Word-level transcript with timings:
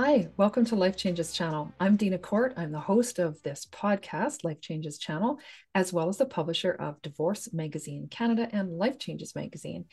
Hi, 0.00 0.28
welcome 0.36 0.64
to 0.66 0.76
Life 0.76 0.96
Changes 0.96 1.32
Channel. 1.32 1.72
I'm 1.80 1.96
Dina 1.96 2.18
Court. 2.18 2.54
I'm 2.56 2.70
the 2.70 2.78
host 2.78 3.18
of 3.18 3.42
this 3.42 3.66
podcast, 3.72 4.44
Life 4.44 4.60
Changes 4.60 4.96
Channel, 4.96 5.40
as 5.74 5.92
well 5.92 6.08
as 6.08 6.18
the 6.18 6.24
publisher 6.24 6.70
of 6.70 7.02
Divorce 7.02 7.52
Magazine 7.52 8.06
Canada 8.08 8.48
and 8.52 8.78
Life 8.78 9.00
Changes 9.00 9.34
Magazine. 9.34 9.86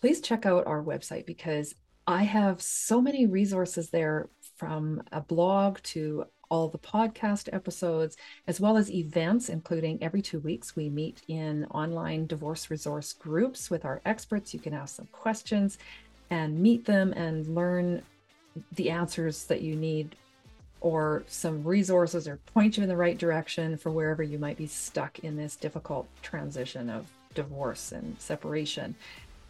Please 0.00 0.20
check 0.20 0.46
out 0.46 0.68
our 0.68 0.84
website 0.84 1.26
because 1.26 1.74
I 2.06 2.22
have 2.22 2.62
so 2.62 3.02
many 3.02 3.26
resources 3.26 3.90
there 3.90 4.28
from 4.56 5.02
a 5.10 5.20
blog 5.20 5.80
to 5.82 6.26
all 6.48 6.68
the 6.68 6.78
podcast 6.78 7.52
episodes, 7.52 8.16
as 8.46 8.60
well 8.60 8.76
as 8.76 8.88
events, 8.88 9.48
including 9.48 10.00
every 10.00 10.22
two 10.22 10.38
weeks, 10.38 10.76
we 10.76 10.88
meet 10.88 11.22
in 11.26 11.64
online 11.72 12.28
divorce 12.28 12.70
resource 12.70 13.12
groups 13.14 13.68
with 13.68 13.84
our 13.84 14.00
experts. 14.04 14.54
You 14.54 14.60
can 14.60 14.74
ask 14.74 14.94
them 14.94 15.08
questions 15.10 15.76
and 16.30 16.56
meet 16.56 16.84
them 16.84 17.12
and 17.14 17.52
learn 17.52 18.02
the 18.72 18.90
answers 18.90 19.44
that 19.44 19.62
you 19.62 19.76
need 19.76 20.16
or 20.80 21.22
some 21.26 21.62
resources 21.62 22.26
or 22.26 22.36
point 22.54 22.76
you 22.76 22.82
in 22.82 22.88
the 22.88 22.96
right 22.96 23.18
direction 23.18 23.76
for 23.76 23.90
wherever 23.90 24.22
you 24.22 24.38
might 24.38 24.56
be 24.56 24.66
stuck 24.66 25.18
in 25.20 25.36
this 25.36 25.56
difficult 25.56 26.08
transition 26.22 26.88
of 26.88 27.06
divorce 27.34 27.92
and 27.92 28.18
separation, 28.18 28.94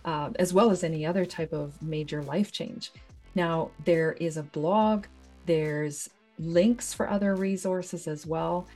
uh, 0.04 0.30
as 0.38 0.52
well 0.52 0.70
as 0.70 0.82
any 0.82 1.06
other 1.06 1.24
type 1.24 1.52
of 1.52 1.80
major 1.82 2.22
life 2.22 2.50
change. 2.52 2.90
Now, 3.34 3.70
there 3.84 4.12
is 4.14 4.36
a 4.36 4.42
blog, 4.42 5.06
there's 5.46 6.10
links 6.38 6.92
for 6.92 7.08
other 7.08 7.36
resources 7.36 8.08
as 8.08 8.26
well. 8.26 8.66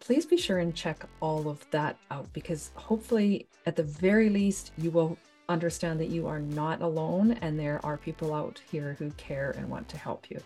Please 0.00 0.26
be 0.26 0.36
sure 0.36 0.58
and 0.58 0.74
check 0.74 1.04
all 1.20 1.48
of 1.48 1.68
that 1.70 1.96
out 2.10 2.30
because 2.32 2.70
hopefully, 2.74 3.46
at 3.66 3.76
the 3.76 3.82
very 3.82 4.28
least, 4.28 4.72
you 4.76 4.90
will 4.90 5.16
understand 5.48 5.98
that 6.00 6.08
you 6.08 6.26
are 6.26 6.40
not 6.40 6.82
alone 6.82 7.32
and 7.40 7.58
there 7.58 7.80
are 7.84 7.96
people 7.96 8.34
out 8.34 8.60
here 8.70 8.96
who 8.98 9.10
care 9.12 9.54
and 9.56 9.68
want 9.68 9.88
to 9.88 9.98
help 9.98 10.30
you. 10.30 10.40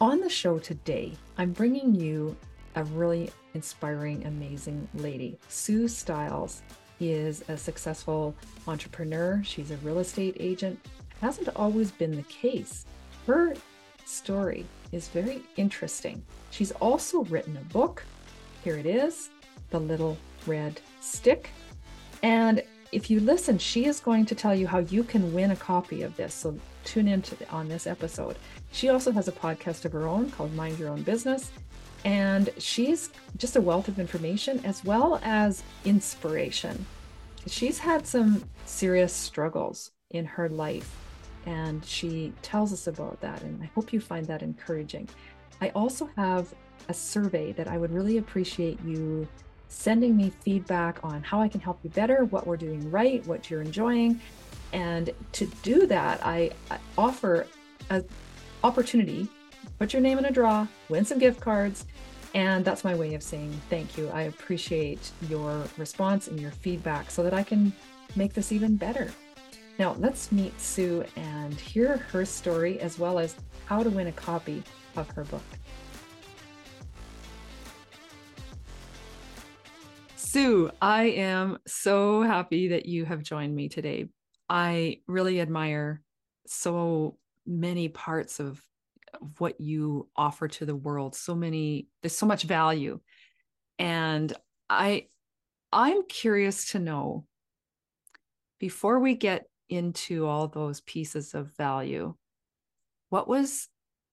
On 0.00 0.20
the 0.20 0.28
show 0.28 0.58
today, 0.58 1.12
I'm 1.38 1.52
bringing 1.52 1.94
you 1.94 2.36
a 2.74 2.84
really 2.84 3.30
inspiring, 3.54 4.26
amazing 4.26 4.86
lady. 4.94 5.38
Sue 5.48 5.88
Styles 5.88 6.62
is 7.00 7.42
a 7.48 7.56
successful 7.56 8.34
entrepreneur. 8.68 9.42
She's 9.44 9.70
a 9.70 9.76
real 9.78 9.98
estate 9.98 10.36
agent. 10.38 10.78
Hasn't 11.20 11.48
always 11.56 11.90
been 11.90 12.14
the 12.14 12.22
case. 12.24 12.84
Her 13.26 13.54
story 14.04 14.66
is 14.92 15.08
very 15.08 15.42
interesting. 15.56 16.22
She's 16.50 16.72
also 16.72 17.24
written 17.24 17.56
a 17.56 17.72
book. 17.72 18.04
Here 18.62 18.76
it 18.76 18.86
is 18.86 19.30
The 19.70 19.80
Little 19.80 20.18
Red 20.46 20.80
Stick. 21.00 21.50
And 22.22 22.62
if 22.96 23.10
you 23.10 23.20
listen, 23.20 23.58
she 23.58 23.84
is 23.84 24.00
going 24.00 24.24
to 24.24 24.34
tell 24.34 24.54
you 24.54 24.66
how 24.66 24.78
you 24.78 25.04
can 25.04 25.34
win 25.34 25.50
a 25.50 25.56
copy 25.56 26.00
of 26.00 26.16
this. 26.16 26.32
So 26.32 26.58
tune 26.82 27.08
in 27.08 27.20
to, 27.20 27.36
on 27.50 27.68
this 27.68 27.86
episode. 27.86 28.38
She 28.72 28.88
also 28.88 29.12
has 29.12 29.28
a 29.28 29.32
podcast 29.32 29.84
of 29.84 29.92
her 29.92 30.08
own 30.08 30.30
called 30.30 30.54
Mind 30.54 30.78
Your 30.78 30.88
Own 30.88 31.02
Business. 31.02 31.52
And 32.06 32.48
she's 32.56 33.10
just 33.36 33.56
a 33.56 33.60
wealth 33.60 33.88
of 33.88 33.98
information 33.98 34.64
as 34.64 34.82
well 34.82 35.20
as 35.22 35.62
inspiration. 35.84 36.86
She's 37.46 37.78
had 37.78 38.06
some 38.06 38.42
serious 38.64 39.12
struggles 39.12 39.90
in 40.12 40.24
her 40.24 40.48
life, 40.48 40.96
and 41.44 41.84
she 41.84 42.32
tells 42.40 42.72
us 42.72 42.86
about 42.86 43.20
that. 43.20 43.42
And 43.42 43.62
I 43.62 43.66
hope 43.74 43.92
you 43.92 44.00
find 44.00 44.26
that 44.26 44.40
encouraging. 44.40 45.06
I 45.60 45.68
also 45.74 46.08
have 46.16 46.54
a 46.88 46.94
survey 46.94 47.52
that 47.52 47.68
I 47.68 47.76
would 47.76 47.92
really 47.92 48.16
appreciate 48.16 48.80
you 48.82 49.28
sending 49.68 50.16
me 50.16 50.30
feedback 50.30 50.98
on 51.02 51.22
how 51.22 51.40
I 51.40 51.48
can 51.48 51.60
help 51.60 51.78
you 51.82 51.90
better, 51.90 52.24
what 52.26 52.46
we're 52.46 52.56
doing 52.56 52.90
right, 52.90 53.24
what 53.26 53.50
you're 53.50 53.62
enjoying. 53.62 54.20
And 54.72 55.10
to 55.32 55.46
do 55.62 55.86
that, 55.86 56.24
I, 56.24 56.50
offer 56.98 57.46
an 57.90 58.04
opportunity, 58.64 59.28
put 59.78 59.92
your 59.92 60.02
name 60.02 60.18
in 60.18 60.24
a 60.24 60.30
draw, 60.30 60.66
win 60.88 61.04
some 61.04 61.18
gift 61.18 61.40
cards. 61.40 61.86
And 62.34 62.64
that's 62.64 62.84
my 62.84 62.94
way 62.94 63.14
of 63.14 63.22
saying 63.22 63.58
thank 63.70 63.96
you. 63.96 64.08
I 64.10 64.22
appreciate 64.22 65.10
your 65.28 65.64
response 65.78 66.28
and 66.28 66.38
your 66.38 66.50
feedback 66.50 67.10
so 67.10 67.22
that 67.22 67.32
I 67.32 67.42
can 67.42 67.72
make 68.14 68.34
this 68.34 68.52
even 68.52 68.76
better. 68.76 69.10
Now, 69.78 69.94
let's 69.98 70.32
meet 70.32 70.58
Sue 70.60 71.04
and 71.16 71.54
hear 71.54 71.98
her 71.98 72.24
story 72.24 72.80
as 72.80 72.98
well 72.98 73.18
as 73.18 73.36
how 73.66 73.82
to 73.82 73.90
win 73.90 74.06
a 74.06 74.12
copy 74.12 74.62
of 74.96 75.08
her 75.10 75.24
book. 75.24 75.42
Sue, 80.36 80.70
I 80.82 81.04
am 81.04 81.56
so 81.66 82.20
happy 82.20 82.68
that 82.68 82.84
you 82.84 83.06
have 83.06 83.22
joined 83.22 83.56
me 83.56 83.70
today. 83.70 84.10
I 84.50 85.00
really 85.06 85.40
admire 85.40 86.02
so 86.46 87.16
many 87.46 87.88
parts 87.88 88.38
of, 88.38 88.60
of 89.18 89.40
what 89.40 89.58
you 89.62 90.10
offer 90.14 90.46
to 90.46 90.66
the 90.66 90.76
world. 90.76 91.14
So 91.14 91.34
many, 91.34 91.88
there's 92.02 92.18
so 92.18 92.26
much 92.26 92.42
value. 92.42 93.00
And 93.78 94.30
I 94.68 95.06
I'm 95.72 96.04
curious 96.06 96.72
to 96.72 96.80
know 96.80 97.24
before 98.60 98.98
we 98.98 99.14
get 99.14 99.46
into 99.70 100.26
all 100.26 100.48
those 100.48 100.82
pieces 100.82 101.32
of 101.32 101.56
value, 101.56 102.14
what 103.08 103.26
was 103.26 103.68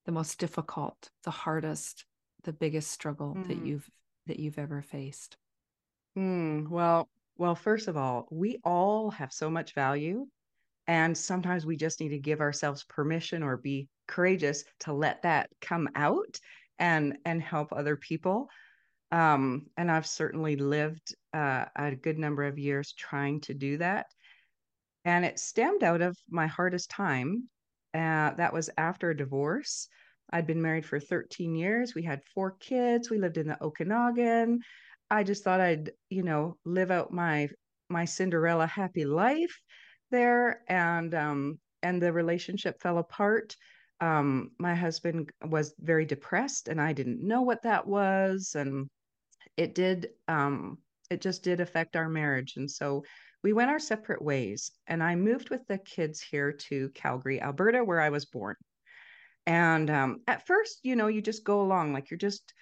the 0.05 0.13
most 0.13 0.39
difficult, 0.39 1.09
the 1.25 1.31
hardest, 1.31 2.05
the 2.45 2.53
biggest 2.53 2.91
struggle 2.91 3.35
mm. 3.35 3.45
that 3.49 3.65
you've 3.65 3.89
that 4.27 4.39
you've 4.39 4.57
ever 4.57 4.81
faced? 4.81 5.35
Mm, 6.17 6.69
well, 6.69 7.09
well, 7.37 7.55
first 7.55 7.87
of 7.87 7.97
all, 7.97 8.27
we 8.31 8.59
all 8.63 9.11
have 9.11 9.33
so 9.33 9.49
much 9.49 9.73
value. 9.73 10.27
And 10.87 11.17
sometimes 11.17 11.65
we 11.65 11.77
just 11.77 11.99
need 12.01 12.09
to 12.09 12.19
give 12.19 12.41
ourselves 12.41 12.83
permission 12.83 13.41
or 13.41 13.57
be 13.57 13.87
courageous 14.07 14.65
to 14.81 14.93
let 14.93 15.21
that 15.23 15.49
come 15.61 15.89
out 15.95 16.39
and 16.77 17.17
and 17.25 17.41
help 17.41 17.71
other 17.71 17.95
people. 17.95 18.49
Um, 19.11 19.67
and 19.77 19.91
I've 19.91 20.07
certainly 20.07 20.55
lived 20.57 21.15
uh, 21.33 21.65
a 21.75 21.95
good 21.95 22.17
number 22.19 22.43
of 22.43 22.59
years 22.59 22.93
trying 22.93 23.41
to 23.41 23.53
do 23.53 23.77
that. 23.77 24.07
And 25.05 25.25
it 25.25 25.39
stemmed 25.39 25.83
out 25.83 26.01
of 26.01 26.17
my 26.29 26.47
hardest 26.47 26.89
time. 26.89 27.49
Uh, 27.93 28.31
that 28.33 28.53
was 28.53 28.69
after 28.77 29.11
a 29.11 29.17
divorce. 29.17 29.87
I'd 30.31 30.47
been 30.47 30.61
married 30.61 30.85
for 30.85 30.99
13 30.99 31.55
years. 31.55 31.93
We 31.95 32.03
had 32.03 32.23
four 32.33 32.51
kids. 32.51 33.09
We 33.09 33.19
lived 33.19 33.37
in 33.37 33.47
the 33.47 33.61
Okanagan. 33.63 34.61
I 35.09 35.23
just 35.23 35.43
thought 35.43 35.61
I'd, 35.61 35.91
you 36.09 36.23
know, 36.23 36.57
live 36.65 36.91
out 36.91 37.11
my 37.13 37.49
my 37.89 38.05
Cinderella 38.05 38.65
happy 38.67 39.05
life 39.05 39.59
there 40.11 40.63
and 40.67 41.13
um 41.13 41.59
and 41.81 42.01
the 42.01 42.13
relationship 42.13 42.81
fell 42.81 42.97
apart. 42.97 43.55
Um 44.01 44.51
my 44.59 44.75
husband 44.75 45.31
was 45.45 45.75
very 45.79 46.05
depressed 46.05 46.67
and 46.67 46.81
I 46.81 46.93
didn't 46.93 47.25
know 47.27 47.41
what 47.41 47.63
that 47.63 47.87
was 47.87 48.55
and 48.55 48.89
it 49.57 49.75
did 49.75 50.09
um 50.27 50.79
it 51.09 51.21
just 51.21 51.43
did 51.43 51.59
affect 51.59 51.95
our 51.95 52.09
marriage 52.09 52.53
and 52.57 52.69
so 52.69 53.03
we 53.43 53.53
went 53.53 53.69
our 53.69 53.79
separate 53.79 54.21
ways 54.21 54.71
and 54.87 55.03
I 55.03 55.15
moved 55.15 55.49
with 55.49 55.67
the 55.67 55.77
kids 55.77 56.21
here 56.21 56.53
to 56.53 56.89
Calgary, 56.89 57.41
Alberta 57.41 57.83
where 57.83 57.99
I 57.99 58.09
was 58.09 58.25
born. 58.25 58.55
And 59.45 59.89
um, 59.89 60.21
at 60.27 60.47
first, 60.47 60.79
you 60.83 60.95
know, 60.95 61.07
you 61.07 61.21
just 61.21 61.43
go 61.43 61.61
along 61.61 61.91
like 61.91 62.09
you're 62.09 62.17
just 62.17 62.53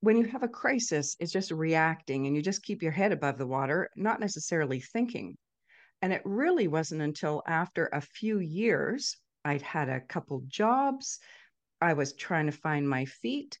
when 0.00 0.16
you 0.16 0.24
have 0.24 0.42
a 0.42 0.48
crisis, 0.48 1.16
it's 1.18 1.32
just 1.32 1.50
reacting 1.50 2.26
and 2.26 2.36
you 2.36 2.42
just 2.42 2.62
keep 2.62 2.82
your 2.82 2.92
head 2.92 3.12
above 3.12 3.38
the 3.38 3.46
water, 3.46 3.88
not 3.96 4.20
necessarily 4.20 4.80
thinking. 4.80 5.36
And 6.02 6.12
it 6.12 6.22
really 6.24 6.68
wasn't 6.68 7.02
until 7.02 7.42
after 7.46 7.86
a 7.86 8.00
few 8.00 8.38
years, 8.38 9.16
I'd 9.44 9.62
had 9.62 9.88
a 9.88 10.00
couple 10.00 10.42
jobs, 10.46 11.18
I 11.80 11.94
was 11.94 12.14
trying 12.14 12.46
to 12.46 12.52
find 12.52 12.88
my 12.88 13.04
feet, 13.04 13.58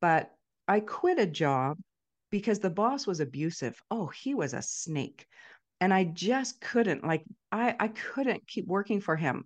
but 0.00 0.30
I 0.68 0.80
quit 0.80 1.18
a 1.18 1.26
job 1.26 1.78
because 2.30 2.58
the 2.58 2.70
boss 2.70 3.06
was 3.06 3.20
abusive. 3.20 3.80
Oh, 3.90 4.06
he 4.06 4.34
was 4.34 4.54
a 4.54 4.62
snake. 4.62 5.26
And 5.80 5.92
I 5.92 6.04
just 6.04 6.60
couldn't, 6.60 7.04
like, 7.04 7.24
I, 7.52 7.74
I 7.78 7.88
couldn't 7.88 8.46
keep 8.46 8.66
working 8.66 9.00
for 9.00 9.16
him. 9.16 9.44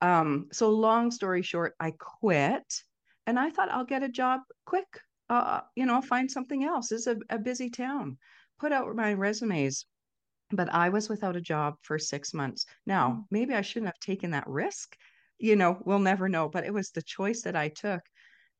Um, 0.00 0.48
so, 0.52 0.70
long 0.70 1.10
story 1.10 1.42
short, 1.42 1.74
I 1.80 1.92
quit 1.92 2.82
and 3.26 3.38
I 3.38 3.50
thought 3.50 3.70
I'll 3.70 3.84
get 3.84 4.02
a 4.02 4.08
job 4.08 4.40
quick 4.64 4.86
uh, 5.28 5.60
you 5.74 5.86
know, 5.86 6.00
find 6.00 6.30
something 6.30 6.64
else. 6.64 6.92
It's 6.92 7.06
a, 7.06 7.16
a 7.30 7.38
busy 7.38 7.70
town. 7.70 8.18
Put 8.58 8.72
out 8.72 8.94
my 8.94 9.12
resumes. 9.12 9.86
But 10.50 10.72
I 10.72 10.90
was 10.90 11.08
without 11.08 11.34
a 11.34 11.40
job 11.40 11.74
for 11.82 11.98
six 11.98 12.32
months. 12.32 12.66
Now, 12.86 13.10
mm. 13.10 13.24
maybe 13.30 13.54
I 13.54 13.62
shouldn't 13.62 13.88
have 13.88 13.98
taken 14.00 14.30
that 14.30 14.46
risk. 14.46 14.96
You 15.38 15.56
know, 15.56 15.78
we'll 15.84 15.98
never 15.98 16.28
know. 16.28 16.48
But 16.48 16.64
it 16.64 16.72
was 16.72 16.90
the 16.90 17.02
choice 17.02 17.42
that 17.42 17.56
I 17.56 17.68
took. 17.68 18.00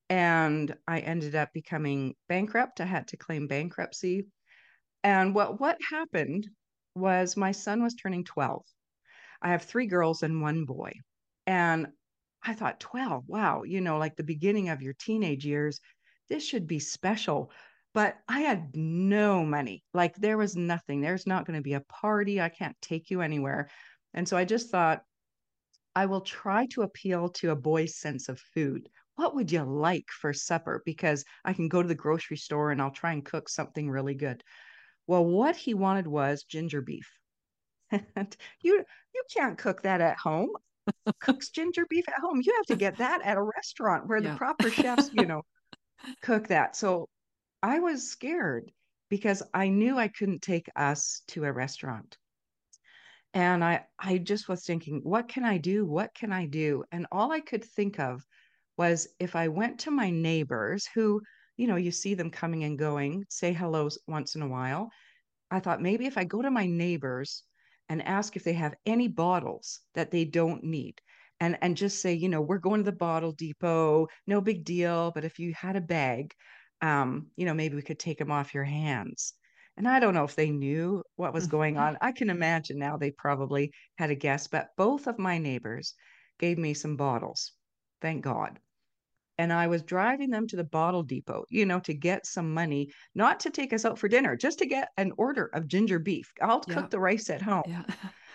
And 0.08 0.74
I 0.86 1.00
ended 1.00 1.34
up 1.34 1.52
becoming 1.52 2.14
bankrupt. 2.28 2.80
I 2.80 2.84
had 2.84 3.08
to 3.08 3.16
claim 3.16 3.46
bankruptcy. 3.46 4.26
And 5.04 5.34
what 5.34 5.60
what 5.60 5.78
happened 5.90 6.48
was 6.94 7.36
my 7.36 7.52
son 7.52 7.82
was 7.82 7.94
turning 7.94 8.24
12. 8.24 8.64
I 9.42 9.50
have 9.50 9.62
three 9.62 9.86
girls 9.86 10.22
and 10.22 10.42
one 10.42 10.64
boy. 10.64 10.92
And 11.46 11.88
I 12.42 12.54
thought 12.54 12.80
12, 12.80 13.24
wow, 13.26 13.62
you 13.64 13.80
know, 13.80 13.98
like 13.98 14.16
the 14.16 14.22
beginning 14.22 14.68
of 14.68 14.82
your 14.82 14.94
teenage 14.94 15.44
years, 15.44 15.80
this 16.28 16.44
should 16.44 16.66
be 16.66 16.78
special. 16.78 17.50
But 17.94 18.18
I 18.28 18.40
had 18.40 18.76
no 18.76 19.44
money. 19.44 19.82
Like 19.94 20.16
there 20.16 20.36
was 20.36 20.54
nothing. 20.54 21.00
There's 21.00 21.26
not 21.26 21.46
going 21.46 21.58
to 21.58 21.62
be 21.62 21.74
a 21.74 21.80
party. 21.80 22.40
I 22.40 22.50
can't 22.50 22.76
take 22.82 23.10
you 23.10 23.22
anywhere. 23.22 23.70
And 24.12 24.28
so 24.28 24.36
I 24.36 24.44
just 24.44 24.70
thought, 24.70 25.02
I 25.94 26.04
will 26.04 26.20
try 26.20 26.66
to 26.72 26.82
appeal 26.82 27.30
to 27.30 27.52
a 27.52 27.56
boy's 27.56 27.96
sense 27.96 28.28
of 28.28 28.38
food. 28.38 28.88
What 29.14 29.34
would 29.34 29.50
you 29.50 29.62
like 29.62 30.04
for 30.10 30.34
supper? 30.34 30.82
Because 30.84 31.24
I 31.42 31.54
can 31.54 31.68
go 31.68 31.80
to 31.80 31.88
the 31.88 31.94
grocery 31.94 32.36
store 32.36 32.70
and 32.70 32.82
I'll 32.82 32.90
try 32.90 33.12
and 33.12 33.24
cook 33.24 33.48
something 33.48 33.88
really 33.88 34.14
good. 34.14 34.42
Well, 35.06 35.24
what 35.24 35.56
he 35.56 35.72
wanted 35.72 36.06
was 36.06 36.42
ginger 36.42 36.82
beef. 36.82 37.10
and 37.90 38.36
you 38.60 38.84
you 39.14 39.22
can't 39.34 39.56
cook 39.56 39.82
that 39.82 40.02
at 40.02 40.18
home. 40.18 40.50
Cooks 41.20 41.48
ginger 41.54 41.86
beef 41.88 42.06
at 42.08 42.20
home. 42.20 42.40
You 42.42 42.52
have 42.56 42.66
to 42.66 42.76
get 42.76 42.98
that 42.98 43.22
at 43.24 43.38
a 43.38 43.42
restaurant 43.42 44.06
where 44.06 44.18
yeah. 44.18 44.32
the 44.32 44.36
proper 44.36 44.68
chefs, 44.70 45.10
you 45.14 45.24
know, 45.26 45.42
cook 46.22 46.48
that. 46.48 46.76
So 46.76 47.08
I 47.62 47.78
was 47.78 48.08
scared 48.08 48.72
because 49.08 49.42
I 49.54 49.68
knew 49.68 49.98
I 49.98 50.08
couldn't 50.08 50.42
take 50.42 50.68
us 50.76 51.22
to 51.28 51.44
a 51.44 51.52
restaurant. 51.52 52.16
And 53.34 53.62
I 53.62 53.84
I 53.98 54.18
just 54.18 54.48
was 54.48 54.64
thinking, 54.64 55.00
what 55.02 55.28
can 55.28 55.44
I 55.44 55.58
do? 55.58 55.84
What 55.84 56.14
can 56.14 56.32
I 56.32 56.46
do? 56.46 56.84
And 56.90 57.06
all 57.12 57.32
I 57.32 57.40
could 57.40 57.64
think 57.64 57.98
of 57.98 58.24
was 58.76 59.08
if 59.18 59.36
I 59.36 59.48
went 59.48 59.80
to 59.80 59.90
my 59.90 60.10
neighbors 60.10 60.88
who, 60.94 61.20
you 61.56 61.66
know, 61.66 61.76
you 61.76 61.90
see 61.90 62.14
them 62.14 62.30
coming 62.30 62.64
and 62.64 62.78
going, 62.78 63.24
say 63.28 63.52
hello 63.52 63.88
once 64.06 64.36
in 64.36 64.42
a 64.42 64.48
while. 64.48 64.90
I 65.50 65.60
thought 65.60 65.82
maybe 65.82 66.06
if 66.06 66.18
I 66.18 66.24
go 66.24 66.42
to 66.42 66.50
my 66.50 66.66
neighbors 66.66 67.42
and 67.88 68.02
ask 68.02 68.36
if 68.36 68.44
they 68.44 68.54
have 68.54 68.74
any 68.84 69.08
bottles 69.08 69.80
that 69.94 70.10
they 70.10 70.24
don't 70.24 70.64
need 70.64 71.00
and 71.40 71.58
and 71.62 71.76
just 71.76 72.00
say, 72.00 72.14
you 72.14 72.28
know, 72.28 72.40
we're 72.40 72.58
going 72.58 72.80
to 72.80 72.90
the 72.90 72.96
bottle 72.96 73.32
depot, 73.32 74.08
no 74.26 74.40
big 74.40 74.64
deal, 74.64 75.12
but 75.14 75.24
if 75.24 75.38
you 75.38 75.52
had 75.54 75.76
a 75.76 75.80
bag, 75.80 76.34
um, 76.82 77.28
you 77.36 77.46
know, 77.46 77.54
maybe 77.54 77.76
we 77.76 77.82
could 77.82 77.98
take 77.98 78.18
them 78.18 78.30
off 78.30 78.54
your 78.54 78.64
hands. 78.64 79.34
And 79.76 79.86
I 79.86 80.00
don't 80.00 80.14
know 80.14 80.24
if 80.24 80.34
they 80.34 80.50
knew 80.50 81.02
what 81.16 81.34
was 81.34 81.46
going 81.46 81.74
mm-hmm. 81.74 81.84
on. 81.84 81.98
I 82.00 82.12
can 82.12 82.30
imagine 82.30 82.78
now 82.78 82.96
they 82.96 83.10
probably 83.10 83.72
had 83.98 84.10
a 84.10 84.14
guess, 84.14 84.46
but 84.46 84.68
both 84.76 85.06
of 85.06 85.18
my 85.18 85.38
neighbors 85.38 85.94
gave 86.38 86.56
me 86.56 86.72
some 86.72 86.96
bottles. 86.96 87.52
Thank 88.00 88.24
God. 88.24 88.58
And 89.38 89.52
I 89.52 89.66
was 89.66 89.82
driving 89.82 90.30
them 90.30 90.46
to 90.46 90.56
the 90.56 90.64
bottle 90.64 91.02
depot, 91.02 91.44
you 91.50 91.66
know, 91.66 91.80
to 91.80 91.92
get 91.92 92.24
some 92.24 92.54
money, 92.54 92.90
not 93.14 93.40
to 93.40 93.50
take 93.50 93.74
us 93.74 93.84
out 93.84 93.98
for 93.98 94.08
dinner, 94.08 94.34
just 94.34 94.60
to 94.60 94.66
get 94.66 94.88
an 94.96 95.12
order 95.18 95.50
of 95.52 95.68
ginger 95.68 95.98
beef. 95.98 96.32
I'll 96.40 96.64
yeah. 96.66 96.74
cook 96.74 96.90
the 96.90 96.98
rice 96.98 97.28
at 97.28 97.42
home. 97.42 97.64
Yeah. 97.66 97.82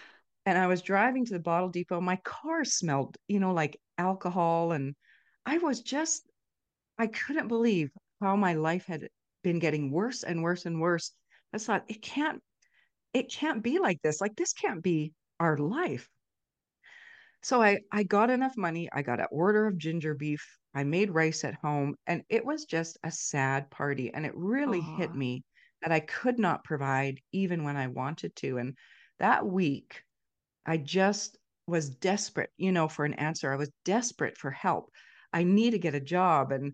and 0.45 0.57
I 0.57 0.67
was 0.67 0.81
driving 0.81 1.25
to 1.25 1.33
the 1.33 1.39
bottle 1.39 1.69
depot. 1.69 2.01
My 2.01 2.17
car 2.17 2.63
smelled, 2.65 3.17
you 3.27 3.39
know, 3.39 3.53
like 3.53 3.79
alcohol. 3.97 4.71
And 4.71 4.95
I 5.45 5.59
was 5.59 5.81
just, 5.81 6.23
I 6.97 7.07
couldn't 7.07 7.47
believe 7.47 7.91
how 8.21 8.35
my 8.35 8.53
life 8.53 8.85
had 8.85 9.07
been 9.43 9.59
getting 9.59 9.91
worse 9.91 10.23
and 10.23 10.41
worse 10.41 10.65
and 10.65 10.81
worse. 10.81 11.11
I 11.53 11.57
thought, 11.57 11.85
it 11.87 12.01
can't, 12.01 12.41
it 13.13 13.31
can't 13.31 13.61
be 13.61 13.79
like 13.79 14.01
this. 14.01 14.21
Like, 14.21 14.35
this 14.35 14.53
can't 14.53 14.81
be 14.81 15.13
our 15.39 15.57
life. 15.57 16.07
So 17.43 17.61
I, 17.61 17.79
I 17.91 18.03
got 18.03 18.29
enough 18.29 18.55
money. 18.55 18.89
I 18.91 19.01
got 19.01 19.19
an 19.19 19.27
order 19.31 19.67
of 19.67 19.77
ginger 19.77 20.13
beef. 20.13 20.45
I 20.73 20.83
made 20.83 21.11
rice 21.11 21.43
at 21.43 21.55
home 21.55 21.95
and 22.07 22.23
it 22.29 22.45
was 22.45 22.65
just 22.65 22.97
a 23.03 23.11
sad 23.11 23.69
party. 23.69 24.13
And 24.13 24.25
it 24.25 24.33
really 24.35 24.79
Aww. 24.79 24.97
hit 24.97 25.15
me 25.15 25.43
that 25.81 25.91
I 25.91 25.99
could 25.99 26.39
not 26.39 26.63
provide 26.63 27.19
even 27.31 27.63
when 27.63 27.75
I 27.75 27.87
wanted 27.87 28.35
to. 28.37 28.57
And 28.57 28.77
that 29.19 29.45
week, 29.45 30.03
I 30.65 30.77
just 30.77 31.37
was 31.67 31.89
desperate, 31.89 32.49
you 32.57 32.71
know, 32.71 32.87
for 32.87 33.05
an 33.05 33.13
answer. 33.13 33.51
I 33.51 33.57
was 33.57 33.71
desperate 33.85 34.37
for 34.37 34.51
help. 34.51 34.91
I 35.33 35.43
need 35.43 35.71
to 35.71 35.79
get 35.79 35.95
a 35.95 35.99
job. 35.99 36.51
And 36.51 36.73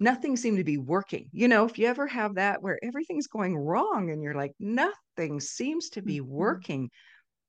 nothing 0.00 0.36
seemed 0.36 0.58
to 0.58 0.64
be 0.64 0.78
working. 0.78 1.28
You 1.32 1.48
know, 1.48 1.64
if 1.64 1.78
you 1.78 1.86
ever 1.86 2.06
have 2.06 2.34
that 2.34 2.62
where 2.62 2.78
everything's 2.82 3.26
going 3.26 3.56
wrong 3.56 4.10
and 4.10 4.22
you're 4.22 4.34
like, 4.34 4.52
nothing 4.58 5.40
seems 5.40 5.88
to 5.90 6.02
be 6.02 6.20
mm-hmm. 6.20 6.30
working. 6.30 6.90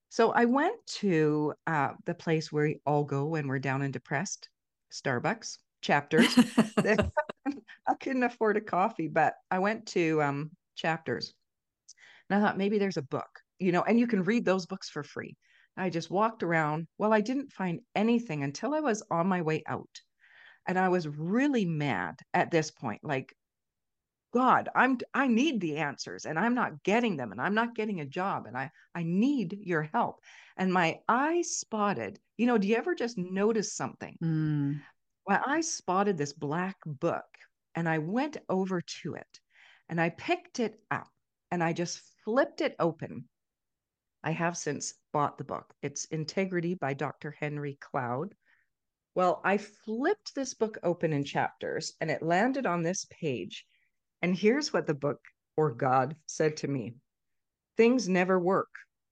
So 0.09 0.31
I 0.31 0.45
went 0.45 0.75
to 0.99 1.53
uh, 1.67 1.89
the 2.05 2.15
place 2.15 2.51
where 2.51 2.65
we 2.65 2.79
all 2.85 3.03
go 3.03 3.25
when 3.25 3.47
we're 3.47 3.59
down 3.59 3.81
and 3.81 3.91
depressed, 3.91 4.49
Starbucks 4.91 5.57
chapters. 5.81 6.33
I 6.77 7.93
couldn't 7.99 8.23
afford 8.23 8.57
a 8.57 8.61
coffee, 8.61 9.07
but 9.07 9.33
I 9.51 9.59
went 9.59 9.85
to 9.87 10.21
um, 10.21 10.51
chapters. 10.75 11.33
And 12.29 12.39
I 12.39 12.45
thought 12.45 12.57
maybe 12.57 12.79
there's 12.79 12.97
a 12.97 13.03
book, 13.03 13.27
you 13.59 13.71
know, 13.71 13.83
and 13.83 13.99
you 13.99 14.07
can 14.07 14.23
read 14.23 14.45
those 14.45 14.65
books 14.65 14.89
for 14.89 15.03
free. 15.03 15.35
I 15.77 15.89
just 15.89 16.10
walked 16.10 16.44
around. 16.44 16.88
Well, 16.98 17.13
I 17.13 17.22
didn't 17.22 17.51
find 17.51 17.81
anything 17.95 18.44
until 18.44 18.74
I 18.74 18.80
was 18.80 19.04
on 19.12 19.27
my 19.27 19.42
way 19.42 19.63
out. 19.68 20.01
And 20.68 20.80
I 20.80 20.89
was 20.89 21.07
really 21.07 21.66
mad 21.66 22.19
at 22.33 22.50
this 22.50 22.72
point. 22.72 23.04
Like, 23.04 23.36
God, 24.33 24.68
I'm 24.75 24.98
I 25.13 25.27
need 25.27 25.62
the 25.62 25.77
answers 25.77 26.25
and 26.25 26.38
I'm 26.38 26.56
not 26.56 26.83
getting 26.83 27.16
them 27.16 27.31
and 27.31 27.39
I'm 27.39 27.54
not 27.54 27.75
getting 27.75 28.01
a 28.01 28.06
job 28.06 28.48
and 28.48 28.57
I 28.57 28.69
I 28.94 29.04
need 29.04 29.57
your 29.62 29.83
help. 29.83 30.19
And 30.57 30.74
my 30.74 31.00
eye 31.07 31.42
spotted, 31.44 32.19
you 32.36 32.45
know, 32.45 32.57
do 32.57 32.68
you 32.68 32.75
ever 32.75 32.95
just 32.95 33.18
notice 33.18 33.74
something? 33.74 34.18
Mm. 34.21 34.81
Well, 35.25 35.42
I 35.45 35.62
spotted 35.62 36.18
this 36.18 36.33
black 36.33 36.75
book 36.86 37.25
and 37.75 37.88
I 37.88 38.00
went 38.00 38.38
over 38.50 38.81
to 39.04 39.16
it 39.16 39.39
and 39.88 40.01
I 40.01 40.10
picked 40.10 40.60
it 40.60 40.81
up 40.92 41.07
and 41.51 41.63
I 41.63 41.71
just 41.74 42.01
flipped 42.25 42.62
it 42.62 42.75
open. 42.80 43.30
I 44.25 44.31
have 44.31 44.57
since 44.57 44.95
bought 45.13 45.38
the 45.38 45.44
book. 45.44 45.72
It's 45.83 46.06
Integrity 46.06 46.74
by 46.74 46.95
Dr. 46.95 47.30
Henry 47.39 47.77
Cloud. 47.80 48.33
Well, 49.13 49.39
I 49.45 49.60
flipped 49.60 50.33
this 50.33 50.56
book 50.56 50.80
open 50.81 51.13
in 51.13 51.24
chapters 51.24 51.94
and 52.01 52.10
it 52.10 52.24
landed 52.24 52.66
on 52.66 52.81
this 52.81 53.06
page. 53.12 53.68
And 54.24 54.36
here's 54.36 54.74
what 54.74 54.88
the 54.88 54.95
book 54.95 55.19
or 55.56 55.72
God 55.72 56.16
said 56.25 56.57
to 56.57 56.68
me 56.68 56.95
Things 57.77 58.10
never 58.10 58.39
work. 58.39 58.69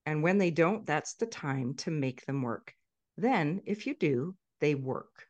And 0.08 0.24
when 0.24 0.40
they 0.40 0.50
don't, 0.50 0.84
that's 0.86 1.14
the 1.14 1.28
time 1.28 1.76
to 1.76 1.92
make 1.92 2.26
them 2.26 2.42
work. 2.42 2.74
Then, 3.16 3.62
if 3.66 3.86
you 3.86 3.96
do, 3.96 4.36
they 4.62 4.74
work. 4.74 5.28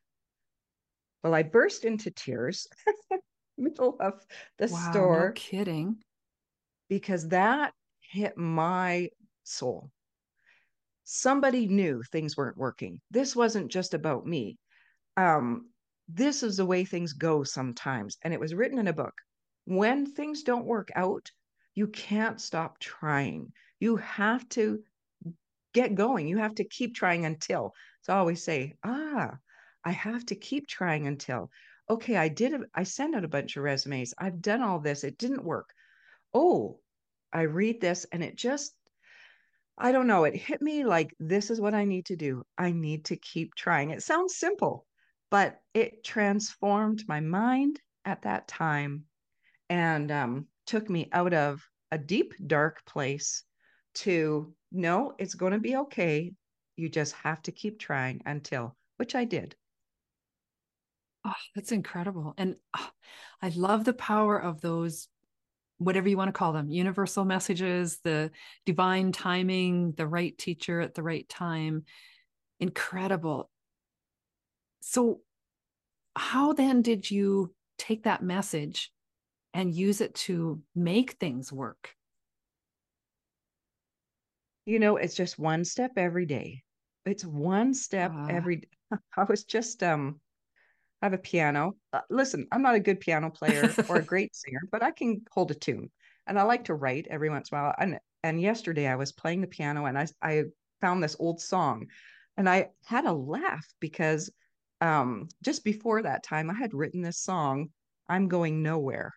Well, 1.24 1.36
I 1.36 1.44
burst 1.44 1.84
into 1.84 2.10
tears 2.10 2.68
in 3.12 3.20
the 3.58 3.64
middle 3.64 3.98
of 4.00 4.26
the 4.58 4.68
wow, 4.68 4.92
store. 4.92 5.26
No 5.28 5.32
kidding. 5.34 5.98
Because 6.88 7.28
that 7.30 7.74
hit 8.00 8.38
my 8.38 9.10
soul. 9.44 9.92
Somebody 11.04 11.68
knew 11.68 12.02
things 12.04 12.38
weren't 12.38 12.58
working. 12.58 13.02
This 13.12 13.36
wasn't 13.36 13.72
just 13.72 13.94
about 13.94 14.26
me 14.26 14.58
um, 15.18 15.70
this 16.08 16.44
is 16.44 16.58
the 16.58 16.66
way 16.66 16.86
things 16.86 17.14
go 17.14 17.44
sometimes. 17.44 18.18
And 18.24 18.34
it 18.34 18.40
was 18.40 18.54
written 18.54 18.80
in 18.80 18.88
a 18.88 18.94
book. 18.94 19.14
When 19.66 20.06
things 20.06 20.44
don't 20.44 20.66
work 20.66 20.90
out, 20.96 21.32
you 21.76 21.88
can't 21.88 22.42
stop 22.42 22.80
trying. 22.80 23.52
You 23.80 23.98
have 23.98 24.48
to 24.50 24.84
get 25.74 25.96
going. 25.96 26.28
You 26.28 26.38
have 26.38 26.56
to 26.56 26.64
keep 26.64 26.94
trying 26.94 27.26
until. 27.26 27.74
So 28.02 28.14
I 28.14 28.18
always 28.18 28.44
say, 28.44 28.74
ah, 28.84 29.38
I 29.84 29.92
have 29.92 30.26
to 30.28 30.36
keep 30.36 30.68
trying 30.68 31.08
until. 31.08 31.50
Okay, 31.90 32.16
I 32.16 32.28
did. 32.28 32.54
A, 32.54 32.60
I 32.76 32.84
sent 32.84 33.16
out 33.16 33.26
a 33.26 33.30
bunch 33.30 33.58
of 33.58 33.64
resumes. 33.64 34.14
I've 34.18 34.42
done 34.42 34.62
all 34.62 34.80
this. 34.80 35.04
It 35.04 35.18
didn't 35.18 35.44
work. 35.44 35.70
Oh, 36.34 36.80
I 37.32 37.42
read 37.44 37.82
this 37.82 38.06
and 38.12 38.24
it 38.24 38.36
just 38.36 38.76
I 39.78 39.92
don't 39.92 40.08
know, 40.08 40.24
it 40.24 40.36
hit 40.36 40.62
me 40.62 40.86
like 40.86 41.16
this 41.20 41.50
is 41.50 41.60
what 41.60 41.74
I 41.74 41.86
need 41.86 42.06
to 42.08 42.16
do. 42.16 42.44
I 42.58 42.72
need 42.72 43.06
to 43.06 43.16
keep 43.16 43.56
trying. 43.56 43.90
It 43.90 44.04
sounds 44.04 44.36
simple, 44.36 44.86
but 45.32 45.60
it 45.74 46.04
transformed 46.04 47.04
my 47.08 47.20
mind 47.20 47.80
at 48.06 48.22
that 48.24 48.48
time 48.48 49.06
and 49.70 50.12
um, 50.12 50.48
took 50.66 50.90
me 50.90 51.10
out 51.12 51.34
of 51.34 51.68
a 51.92 51.98
deep, 51.98 52.34
dark 52.46 52.86
place 52.86 53.44
to 53.96 54.54
no, 54.72 55.14
it's 55.18 55.36
going 55.36 55.54
to 55.54 55.60
be 55.60 55.76
okay. 55.76 56.34
You 56.76 56.90
just 56.90 57.14
have 57.14 57.42
to 57.44 57.52
keep 57.52 57.80
trying 57.80 58.22
until, 58.26 58.76
which 58.98 59.16
I 59.16 59.26
did. 59.26 59.56
Oh, 61.26 61.32
that's 61.56 61.72
incredible. 61.72 62.34
And 62.38 62.56
oh, 62.76 62.90
I 63.42 63.50
love 63.50 63.86
the 63.86 63.94
power 63.94 64.42
of 64.42 64.62
those, 64.62 65.08
whatever 65.78 66.08
you 66.08 66.18
want 66.18 66.30
to 66.30 66.38
call 66.38 66.54
them, 66.54 66.70
universal 66.70 67.26
messages, 67.26 68.00
the 68.04 68.32
divine 68.66 69.12
timing, 69.12 69.94
the 69.94 70.08
right 70.08 70.38
teacher 70.38 70.80
at 70.80 70.94
the 70.94 71.04
right 71.04 71.28
time. 71.28 71.86
Incredible. 72.60 73.50
So 74.82 75.22
how 76.16 76.54
then 76.54 76.82
did 76.82 77.10
you 77.10 77.54
take 77.78 78.04
that 78.04 78.24
message 78.24 78.92
and 79.54 79.74
use 79.74 80.02
it 80.02 80.16
to 80.16 80.62
make 80.76 81.14
things 81.14 81.52
work? 81.52 81.96
You 84.66 84.80
know 84.80 84.96
it's 84.98 85.16
just 85.16 85.38
one 85.38 85.66
step 85.66 85.92
every 85.98 86.26
day. 86.26 86.64
It's 87.06 87.26
one 87.26 87.74
step 87.74 88.12
uh, 88.16 88.28
every 88.30 88.64
i 89.18 89.24
was 89.28 89.44
just 89.44 89.84
um 89.84 90.20
i 91.04 91.06
have 91.06 91.14
a 91.14 91.18
piano 91.20 91.76
uh, 91.94 92.02
listen 92.10 92.48
i'm 92.52 92.64
not 92.64 92.76
a 92.76 92.80
good 92.80 93.00
piano 93.00 93.30
player 93.30 93.72
or 93.90 93.98
a 93.98 94.04
great 94.04 94.36
singer 94.36 94.62
but 94.72 94.82
i 94.82 94.90
can 94.90 95.22
hold 95.32 95.52
a 95.52 95.56
tune 95.56 95.90
and 96.26 96.40
i 96.40 96.44
like 96.44 96.64
to 96.66 96.74
write 96.74 97.06
every 97.10 97.30
once 97.30 97.52
in 97.52 97.58
a 97.58 97.62
while 97.62 97.76
and 97.78 98.00
and 98.24 98.42
yesterday 98.42 98.88
i 98.88 98.96
was 98.96 99.12
playing 99.12 99.42
the 99.42 99.48
piano 99.48 99.86
and 99.86 99.98
i 99.98 100.08
i 100.22 100.44
found 100.82 101.04
this 101.04 101.16
old 101.20 101.40
song 101.40 101.86
and 102.38 102.50
i 102.50 102.68
had 102.86 103.06
a 103.06 103.14
laugh 103.14 103.66
because 103.80 104.32
um, 104.84 105.30
just 105.42 105.64
before 105.64 106.02
that 106.02 106.24
time, 106.24 106.50
I 106.50 106.56
had 106.56 106.74
written 106.74 107.02
this 107.02 107.20
song, 107.20 107.70
I'm 108.10 108.28
Going 108.28 108.62
Nowhere. 108.62 109.14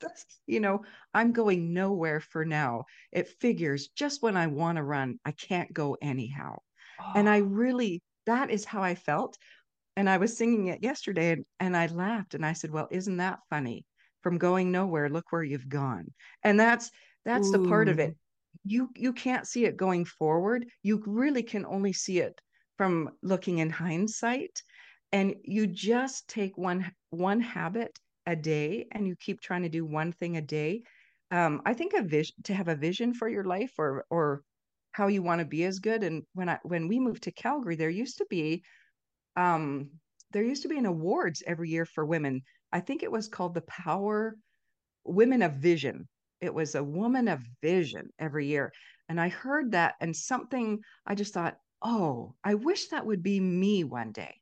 you 0.46 0.58
know, 0.58 0.82
I'm 1.14 1.30
going 1.30 1.72
nowhere 1.72 2.18
for 2.18 2.44
now. 2.44 2.86
It 3.12 3.28
figures 3.40 3.90
just 3.94 4.22
when 4.22 4.36
I 4.36 4.48
want 4.48 4.76
to 4.76 4.82
run, 4.82 5.20
I 5.24 5.30
can't 5.30 5.72
go 5.72 5.96
anyhow. 6.02 6.58
Oh. 7.00 7.12
And 7.14 7.28
I 7.28 7.36
really 7.62 8.02
that 8.26 8.50
is 8.50 8.64
how 8.64 8.82
I 8.82 8.96
felt. 8.96 9.38
And 9.96 10.08
I 10.08 10.16
was 10.16 10.36
singing 10.36 10.68
it 10.68 10.82
yesterday 10.82 11.32
and, 11.32 11.44
and 11.60 11.76
I 11.76 11.86
laughed 11.86 12.34
and 12.34 12.44
I 12.44 12.54
said, 12.54 12.70
Well, 12.70 12.88
isn't 12.90 13.18
that 13.18 13.40
funny? 13.50 13.84
From 14.22 14.38
going 14.38 14.70
nowhere, 14.70 15.08
look 15.08 15.26
where 15.30 15.42
you've 15.42 15.68
gone. 15.68 16.06
And 16.42 16.58
that's 16.58 16.90
that's 17.24 17.48
Ooh. 17.48 17.52
the 17.52 17.68
part 17.68 17.88
of 17.88 17.98
it. 17.98 18.16
You 18.64 18.90
you 18.94 19.12
can't 19.12 19.46
see 19.46 19.64
it 19.64 19.76
going 19.76 20.04
forward. 20.04 20.66
You 20.82 21.02
really 21.06 21.42
can 21.42 21.66
only 21.66 21.92
see 21.92 22.20
it 22.20 22.40
from 22.78 23.10
looking 23.22 23.58
in 23.58 23.70
hindsight. 23.70 24.62
And 25.12 25.34
you 25.44 25.66
just 25.66 26.28
take 26.28 26.56
one 26.56 26.90
one 27.10 27.40
habit 27.40 27.98
a 28.26 28.36
day 28.36 28.86
and 28.92 29.06
you 29.06 29.16
keep 29.16 29.40
trying 29.40 29.62
to 29.62 29.68
do 29.68 29.84
one 29.84 30.12
thing 30.12 30.36
a 30.36 30.42
day. 30.42 30.82
Um, 31.30 31.62
I 31.66 31.74
think 31.74 31.92
a 31.94 32.02
vision 32.02 32.36
to 32.44 32.54
have 32.54 32.68
a 32.68 32.76
vision 32.76 33.12
for 33.14 33.28
your 33.28 33.44
life 33.44 33.72
or 33.78 34.04
or 34.10 34.42
how 34.92 35.08
you 35.08 35.22
want 35.22 35.40
to 35.40 35.44
be 35.46 35.64
as 35.64 35.78
good. 35.80 36.02
And 36.02 36.22
when 36.34 36.48
I 36.48 36.58
when 36.62 36.88
we 36.88 36.98
moved 37.00 37.24
to 37.24 37.32
Calgary, 37.32 37.76
there 37.76 37.90
used 37.90 38.18
to 38.18 38.26
be 38.30 38.62
um 39.36 39.90
there 40.32 40.42
used 40.42 40.62
to 40.62 40.68
be 40.68 40.78
an 40.78 40.86
awards 40.86 41.42
every 41.46 41.68
year 41.68 41.84
for 41.84 42.06
women. 42.06 42.42
I 42.72 42.80
think 42.80 43.02
it 43.02 43.12
was 43.12 43.28
called 43.28 43.54
the 43.54 43.60
Power 43.62 44.36
Women 45.04 45.42
of 45.42 45.54
Vision. 45.54 46.08
It 46.40 46.54
was 46.54 46.74
a 46.74 46.82
woman 46.82 47.28
of 47.28 47.42
vision 47.60 48.08
every 48.18 48.46
year. 48.46 48.72
And 49.08 49.20
I 49.20 49.28
heard 49.28 49.72
that 49.72 49.94
and 50.00 50.16
something 50.16 50.80
I 51.06 51.14
just 51.14 51.34
thought, 51.34 51.58
oh, 51.82 52.34
I 52.42 52.54
wish 52.54 52.88
that 52.88 53.04
would 53.04 53.22
be 53.22 53.40
me 53.40 53.84
one 53.84 54.12
day. 54.12 54.34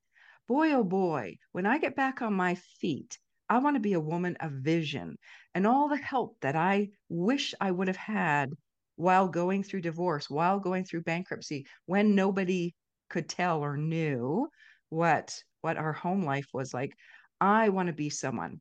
Boy, 0.46 0.72
oh 0.72 0.84
boy, 0.84 1.38
when 1.52 1.66
I 1.66 1.78
get 1.78 1.96
back 1.96 2.22
on 2.22 2.34
my 2.34 2.54
feet, 2.54 3.18
I 3.48 3.58
want 3.58 3.76
to 3.76 3.80
be 3.80 3.94
a 3.94 4.00
woman 4.00 4.36
of 4.40 4.52
vision 4.52 5.16
and 5.54 5.66
all 5.66 5.88
the 5.88 5.96
help 5.96 6.36
that 6.40 6.54
I 6.54 6.90
wish 7.08 7.52
I 7.60 7.70
would 7.70 7.88
have 7.88 7.96
had 7.96 8.50
while 8.94 9.28
going 9.28 9.64
through 9.64 9.80
divorce, 9.80 10.30
while 10.30 10.60
going 10.60 10.84
through 10.84 11.02
bankruptcy, 11.02 11.66
when 11.86 12.14
nobody 12.14 12.74
could 13.08 13.28
tell 13.28 13.60
or 13.60 13.76
knew 13.76 14.48
what 14.90 15.42
what 15.62 15.76
our 15.76 15.92
home 15.92 16.24
life 16.24 16.48
was 16.52 16.72
like. 16.74 16.94
I 17.40 17.70
want 17.70 17.86
to 17.86 17.92
be 17.92 18.10
someone 18.10 18.60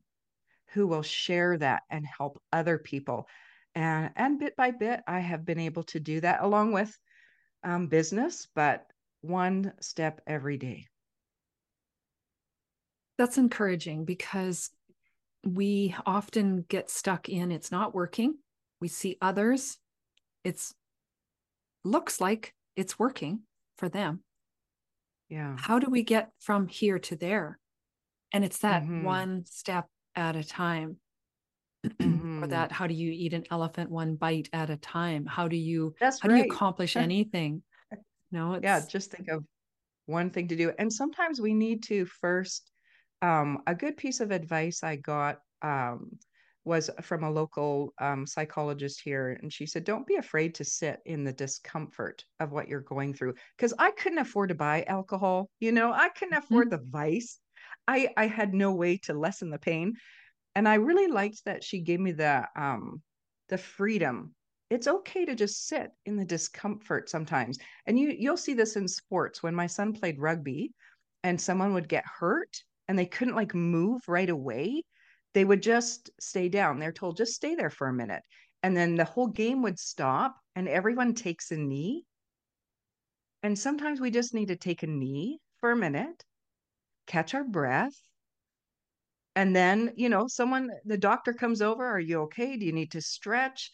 who 0.72 0.86
will 0.86 1.02
share 1.02 1.58
that 1.58 1.82
and 1.90 2.06
help 2.06 2.40
other 2.52 2.78
people. 2.78 3.28
And 3.74 4.10
and 4.16 4.38
bit 4.38 4.56
by 4.56 4.70
bit, 4.70 5.00
I 5.06 5.20
have 5.20 5.44
been 5.44 5.58
able 5.58 5.82
to 5.84 6.00
do 6.00 6.20
that 6.20 6.42
along 6.42 6.72
with 6.72 6.96
um, 7.62 7.88
business, 7.88 8.48
but 8.54 8.84
one 9.20 9.72
step 9.80 10.20
every 10.26 10.56
day. 10.56 10.86
That's 13.18 13.36
encouraging 13.36 14.06
because 14.06 14.70
we 15.44 15.94
often 16.06 16.64
get 16.68 16.90
stuck 16.90 17.28
in 17.28 17.52
it's 17.52 17.70
not 17.70 17.94
working. 17.94 18.36
We 18.80 18.88
see 18.88 19.18
others 19.20 19.76
it's 20.44 20.74
looks 21.84 22.20
like 22.20 22.54
it's 22.76 22.98
working 22.98 23.40
for 23.76 23.88
them. 23.88 24.22
Yeah. 25.30 25.56
How 25.58 25.78
do 25.78 25.88
we 25.88 26.02
get 26.02 26.30
from 26.40 26.66
here 26.66 26.98
to 26.98 27.16
there? 27.16 27.58
And 28.32 28.44
it's 28.44 28.58
that 28.58 28.82
mm-hmm. 28.82 29.04
one 29.04 29.44
step 29.46 29.86
at 30.14 30.36
a 30.36 30.44
time. 30.44 30.98
Mm-hmm. 31.98 32.44
or 32.44 32.46
that 32.48 32.72
how 32.72 32.86
do 32.86 32.92
you 32.92 33.10
eat 33.10 33.32
an 33.32 33.44
elephant 33.50 33.90
one 33.90 34.14
bite 34.14 34.50
at 34.52 34.68
a 34.68 34.76
time? 34.76 35.24
How 35.24 35.48
do 35.48 35.56
you 35.56 35.94
That's 35.98 36.20
how 36.20 36.28
right. 36.28 36.42
do 36.42 36.46
you 36.46 36.52
accomplish 36.52 36.94
anything? 36.94 37.62
No, 38.30 38.54
it's... 38.54 38.64
yeah, 38.64 38.80
just 38.86 39.10
think 39.10 39.28
of 39.28 39.44
one 40.04 40.28
thing 40.28 40.48
to 40.48 40.56
do. 40.56 40.72
And 40.78 40.92
sometimes 40.92 41.40
we 41.40 41.54
need 41.54 41.82
to 41.84 42.04
first 42.04 42.70
um, 43.22 43.62
a 43.66 43.74
good 43.74 43.96
piece 43.96 44.20
of 44.20 44.30
advice 44.30 44.82
I 44.82 44.96
got 44.96 45.38
um, 45.62 46.18
was 46.64 46.90
from 47.02 47.24
a 47.24 47.30
local 47.30 47.94
um, 47.98 48.26
psychologist 48.26 49.00
here. 49.02 49.38
And 49.40 49.52
she 49.52 49.66
said, 49.66 49.84
Don't 49.84 50.06
be 50.06 50.16
afraid 50.16 50.54
to 50.56 50.64
sit 50.64 51.00
in 51.06 51.24
the 51.24 51.32
discomfort 51.32 52.24
of 52.38 52.52
what 52.52 52.68
you're 52.68 52.80
going 52.80 53.14
through. 53.14 53.34
Because 53.56 53.74
I 53.78 53.90
couldn't 53.92 54.18
afford 54.18 54.50
to 54.50 54.54
buy 54.54 54.84
alcohol. 54.86 55.48
You 55.60 55.72
know, 55.72 55.92
I 55.92 56.10
couldn't 56.10 56.34
mm-hmm. 56.34 56.44
afford 56.44 56.70
mm-hmm. 56.70 56.84
the 56.84 56.90
vice. 56.90 57.38
I, 57.88 58.08
I 58.16 58.26
had 58.26 58.54
no 58.54 58.72
way 58.72 58.98
to 59.04 59.14
lessen 59.14 59.50
the 59.50 59.58
pain. 59.58 59.94
And 60.54 60.68
I 60.68 60.74
really 60.74 61.06
liked 61.06 61.44
that 61.44 61.64
she 61.64 61.80
gave 61.80 62.00
me 62.00 62.12
the 62.12 62.46
um, 62.56 63.02
the 63.48 63.58
freedom. 63.58 64.34
It's 64.68 64.86
okay 64.86 65.24
to 65.24 65.34
just 65.34 65.66
sit 65.66 65.90
in 66.06 66.16
the 66.16 66.24
discomfort 66.24 67.08
sometimes. 67.08 67.58
And 67.86 67.98
you 67.98 68.14
you'll 68.16 68.36
see 68.36 68.54
this 68.54 68.76
in 68.76 68.86
sports. 68.86 69.42
When 69.42 69.54
my 69.54 69.66
son 69.66 69.92
played 69.92 70.18
rugby 70.18 70.72
and 71.22 71.40
someone 71.40 71.74
would 71.74 71.88
get 71.88 72.04
hurt 72.06 72.62
and 72.88 72.98
they 72.98 73.06
couldn't 73.06 73.36
like 73.36 73.54
move 73.54 74.02
right 74.08 74.28
away, 74.28 74.84
they 75.34 75.44
would 75.44 75.62
just 75.62 76.10
stay 76.20 76.48
down. 76.48 76.78
They're 76.78 76.92
told, 76.92 77.16
just 77.16 77.34
stay 77.34 77.54
there 77.54 77.70
for 77.70 77.88
a 77.88 77.92
minute. 77.92 78.22
And 78.62 78.76
then 78.76 78.96
the 78.96 79.04
whole 79.04 79.28
game 79.28 79.62
would 79.62 79.78
stop 79.78 80.36
and 80.54 80.68
everyone 80.68 81.14
takes 81.14 81.50
a 81.50 81.56
knee. 81.56 82.04
And 83.42 83.58
sometimes 83.58 84.00
we 84.00 84.10
just 84.10 84.34
need 84.34 84.48
to 84.48 84.56
take 84.56 84.82
a 84.82 84.86
knee 84.86 85.40
for 85.58 85.70
a 85.70 85.76
minute, 85.76 86.24
catch 87.06 87.34
our 87.34 87.44
breath. 87.44 87.96
And 89.36 89.54
then, 89.54 89.92
you 89.96 90.08
know, 90.08 90.26
someone, 90.26 90.70
the 90.84 90.98
doctor 90.98 91.32
comes 91.32 91.62
over. 91.62 91.86
Are 91.86 92.00
you 92.00 92.22
okay? 92.22 92.56
Do 92.56 92.66
you 92.66 92.72
need 92.72 92.90
to 92.92 93.00
stretch? 93.00 93.70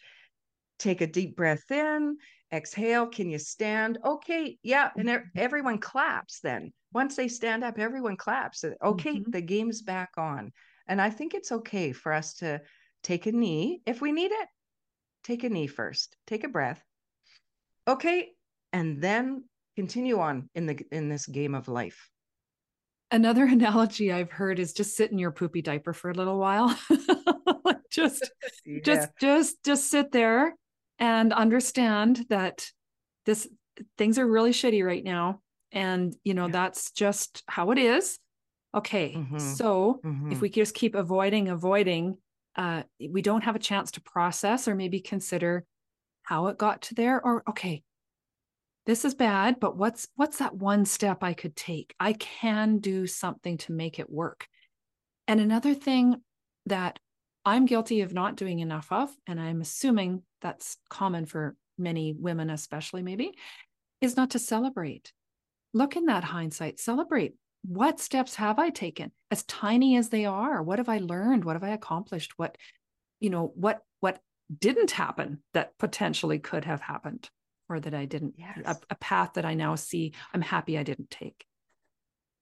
Take 0.79 1.01
a 1.01 1.07
deep 1.07 1.35
breath 1.35 1.71
in, 1.71 2.19
exhale. 2.53 3.07
Can 3.07 3.31
you 3.31 3.39
stand? 3.39 3.99
Okay. 4.05 4.59
Yeah. 4.63 4.91
And 4.97 5.09
mm-hmm. 5.09 5.39
everyone 5.39 5.79
claps 5.79 6.41
then. 6.41 6.73
Once 6.93 7.17
they 7.17 7.29
stand 7.29 7.65
up, 7.65 7.79
everyone 7.79 8.17
claps. 8.17 8.65
Okay. 8.65 9.17
Mm-hmm. 9.17 9.31
The 9.31 9.41
game's 9.41 9.83
back 9.83 10.11
on. 10.19 10.53
And 10.89 11.01
I 11.01 11.11
think 11.11 11.35
it's 11.35 11.53
okay 11.53 11.93
for 11.93 12.13
us 12.13 12.35
to 12.35 12.61
take 13.03 13.27
a 13.27 13.33
knee 13.33 13.83
if 13.87 14.01
we 14.01 14.13
need 14.13 14.33
it. 14.33 14.49
Take 15.25 15.45
a 15.45 15.49
knee 15.49 15.67
first. 15.67 16.17
Take 16.27 16.45
a 16.45 16.49
breath. 16.49 16.83
Okay, 17.89 18.31
and 18.73 19.01
then 19.01 19.45
continue 19.77 20.19
on 20.21 20.49
in 20.55 20.67
the 20.67 20.79
in 20.91 21.09
this 21.09 21.27
game 21.27 21.55
of 21.55 21.69
life. 21.69 22.09
Another 23.11 23.45
analogy 23.47 24.13
I've 24.13 24.33
heard 24.33 24.59
is 24.59 24.73
just 24.73 24.97
sit 24.97 25.13
in 25.13 25.19
your 25.19 25.33
poopy 25.33 25.63
diaper 25.63 25.93
for 25.93 26.11
a 26.11 26.15
little 26.15 26.39
while. 26.39 26.77
just 27.91 28.31
yeah. 28.65 28.81
just 28.85 29.09
just 29.21 29.65
just 29.65 29.91
sit 29.91 30.13
there 30.13 30.55
and 30.99 31.33
understand 31.33 32.25
that 32.29 32.67
this 33.25 33.49
things 33.99 34.19
are 34.19 34.27
really 34.27 34.53
shitty 34.53 34.85
right 34.85 35.05
now 35.05 35.41
and 35.73 36.17
you 36.25 36.35
know 36.35 36.47
yeah. 36.47 36.53
that's 36.53 36.93
just 36.93 37.43
how 37.47 37.71
it 37.71 37.79
is 37.79 38.19
Okay, 38.77 39.15
mm-hmm. 39.17 39.39
so 39.39 40.01
mm-hmm. 40.05 40.31
if 40.33 40.43
we 40.43 40.51
just 40.51 40.75
keep 40.75 40.95
avoiding, 40.95 41.49
avoiding, 41.49 42.19
uh, 42.57 42.83
we 43.11 43.23
don't 43.23 43.45
have 43.45 43.57
a 43.57 43.61
chance 43.61 43.93
to 43.93 44.03
process 44.03 44.69
or 44.69 44.75
maybe 44.75 45.01
consider 45.01 45.65
how 46.23 46.49
it 46.49 46.59
got 46.59 46.83
to 46.83 46.95
there. 46.95 47.21
Or 47.25 47.43
okay, 47.49 47.83
this 48.85 49.07
is 49.07 49.15
bad, 49.15 49.61
but 49.61 49.79
what's 49.79 50.07
what's 50.17 50.39
that 50.39 50.55
one 50.55 50.85
step 50.85 51.23
I 51.23 51.33
could 51.33 51.57
take? 51.57 51.95
I 51.99 52.13
can 52.13 52.79
do 52.79 53.07
something 53.07 53.57
to 53.59 53.73
make 53.73 53.99
it 53.99 54.11
work. 54.11 54.47
And 55.27 55.41
another 55.41 55.73
thing 55.73 56.21
that 56.67 56.99
I'm 57.47 57.65
guilty 57.65 58.03
of 58.03 58.13
not 58.13 58.37
doing 58.37 58.59
enough 58.59 58.89
of, 58.91 59.11
and 59.27 59.41
I'm 59.41 59.63
assuming 59.63 60.23
that's 60.43 60.77
common 60.91 61.25
for 61.25 61.57
many 61.79 62.13
women, 62.13 62.51
especially 62.51 63.03
maybe, 63.03 63.33
is 64.03 64.17
not 64.17 64.31
to 64.31 64.39
celebrate. 64.39 65.13
Look 65.73 65.97
in 65.97 66.07
that 66.07 66.25
hindsight, 66.25 66.79
celebrate 66.79 67.35
what 67.67 67.99
steps 67.99 68.37
have 68.37 68.59
I 68.59 68.71
taken, 68.71 69.11
as 69.31 69.43
tiny 69.45 69.97
as 69.97 70.09
they 70.09 70.25
are? 70.25 70.63
What 70.63 70.79
have 70.79 70.89
I 70.89 70.99
learned? 70.99 71.45
What 71.45 71.57
have 71.57 71.65
I 71.65 71.71
accomplished? 71.71 72.35
What, 72.37 72.57
you 73.19 73.31
know, 73.31 73.53
what 73.55 73.81
what 74.01 74.21
didn't 74.57 74.93
happen 74.93 75.43
that 75.53 75.77
potentially 75.79 76.39
could 76.39 76.65
have 76.65 76.81
happened, 76.81 77.29
or 77.69 77.81
that 77.81 77.95
I 77.95 78.05
didn't, 78.05 78.35
yes. 78.39 78.61
a, 78.65 78.77
a 78.91 78.95
path 78.95 79.33
that 79.35 79.45
I 79.45 79.55
now 79.55 79.75
see 79.75 80.13
I'm 80.33 80.43
happy 80.43 80.79
I 80.79 80.85
didn't 80.85 81.11
take. 81.11 81.45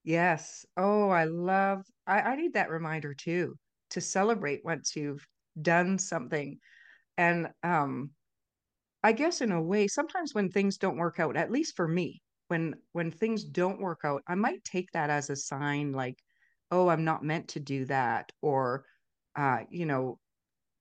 Yes. 0.03 0.67
Oh, 0.77 1.09
I 1.09 1.25
love. 1.25 1.87
I, 2.07 2.21
I 2.21 2.37
need 2.37 2.55
that 2.55 2.71
reminder 2.71 3.15
too 3.15 3.57
to 3.91 4.01
celebrate 4.03 4.65
once 4.65 4.95
you've 4.95 5.27
done 5.61 5.99
something, 5.99 6.59
and 7.17 7.49
um, 7.63 8.11
I 9.03 9.13
guess 9.13 9.41
in 9.41 9.53
a 9.53 9.63
way, 9.63 9.87
sometimes 9.87 10.35
when 10.35 10.51
things 10.51 10.77
don't 10.77 10.99
work 10.99 11.19
out, 11.21 11.37
at 11.37 11.51
least 11.51 11.77
for 11.77 11.89
me, 11.89 12.21
when 12.55 12.73
when 12.93 13.11
things 13.11 13.43
don't 13.43 13.81
work 13.81 14.03
out 14.05 14.23
i 14.29 14.37
might 14.37 14.63
take 14.63 14.89
that 14.93 15.11
as 15.11 15.29
a 15.29 15.35
sign 15.35 15.91
like 15.91 16.17
oh 16.71 16.87
i'm 16.87 17.05
not 17.05 17.25
meant 17.25 17.49
to 17.49 17.59
do 17.59 17.85
that 17.85 18.31
or 18.43 18.85
uh 19.35 19.59
you 19.71 19.87
know 19.87 20.21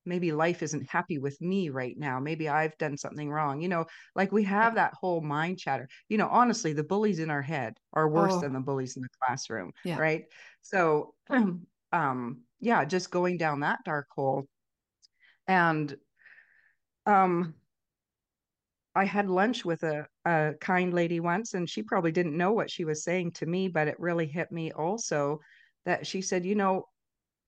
maybe 0.06 0.32
life 0.32 0.62
isn't 0.62 0.88
happy 0.90 1.18
with 1.18 1.40
me 1.40 1.70
right 1.70 1.98
now. 1.98 2.20
Maybe 2.20 2.50
i've 2.50 2.78
done 2.78 2.98
something 2.98 3.32
wrong. 3.32 3.62
You 3.62 3.70
know 3.70 3.86
like 4.16 4.34
we 4.34 4.44
have 4.44 4.76
that 4.76 4.94
whole 4.94 5.22
mind 5.22 5.58
chatter. 5.58 5.88
You 6.10 6.18
know 6.18 6.28
honestly 6.28 6.74
the 6.74 6.84
bullies 6.84 7.20
in 7.20 7.30
our 7.30 7.42
head 7.42 7.74
are 7.94 8.10
worse 8.10 8.34
oh. 8.34 8.42
than 8.42 8.54
the 8.54 8.60
bullies 8.60 8.98
in 8.98 9.02
the 9.02 9.10
classroom 9.22 9.72
yeah. 9.86 9.98
right? 9.98 10.26
So 10.62 11.14
um 11.92 12.42
yeah 12.60 12.86
just 12.86 13.12
going 13.12 13.38
down 13.38 13.62
that 13.62 13.80
dark 13.86 14.08
hole. 14.14 14.46
And 15.48 15.96
um 17.06 17.56
I 18.96 19.06
had 19.06 19.30
lunch 19.30 19.66
with 19.66 19.84
a, 19.84 20.08
a 20.26 20.54
kind 20.62 20.94
lady 20.94 21.20
once, 21.20 21.56
and 21.56 21.70
she 21.70 21.82
probably 21.82 22.12
didn't 22.12 22.38
know 22.38 22.52
what 22.52 22.70
she 22.70 22.86
was 22.86 23.04
saying 23.04 23.32
to 23.34 23.46
me, 23.46 23.68
but 23.68 23.88
it 23.88 24.00
really 24.00 24.28
hit 24.28 24.52
me 24.52 24.72
also 24.72 25.40
that 25.86 26.06
she 26.06 26.22
said, 26.22 26.46
You 26.46 26.56
know, 26.56 26.86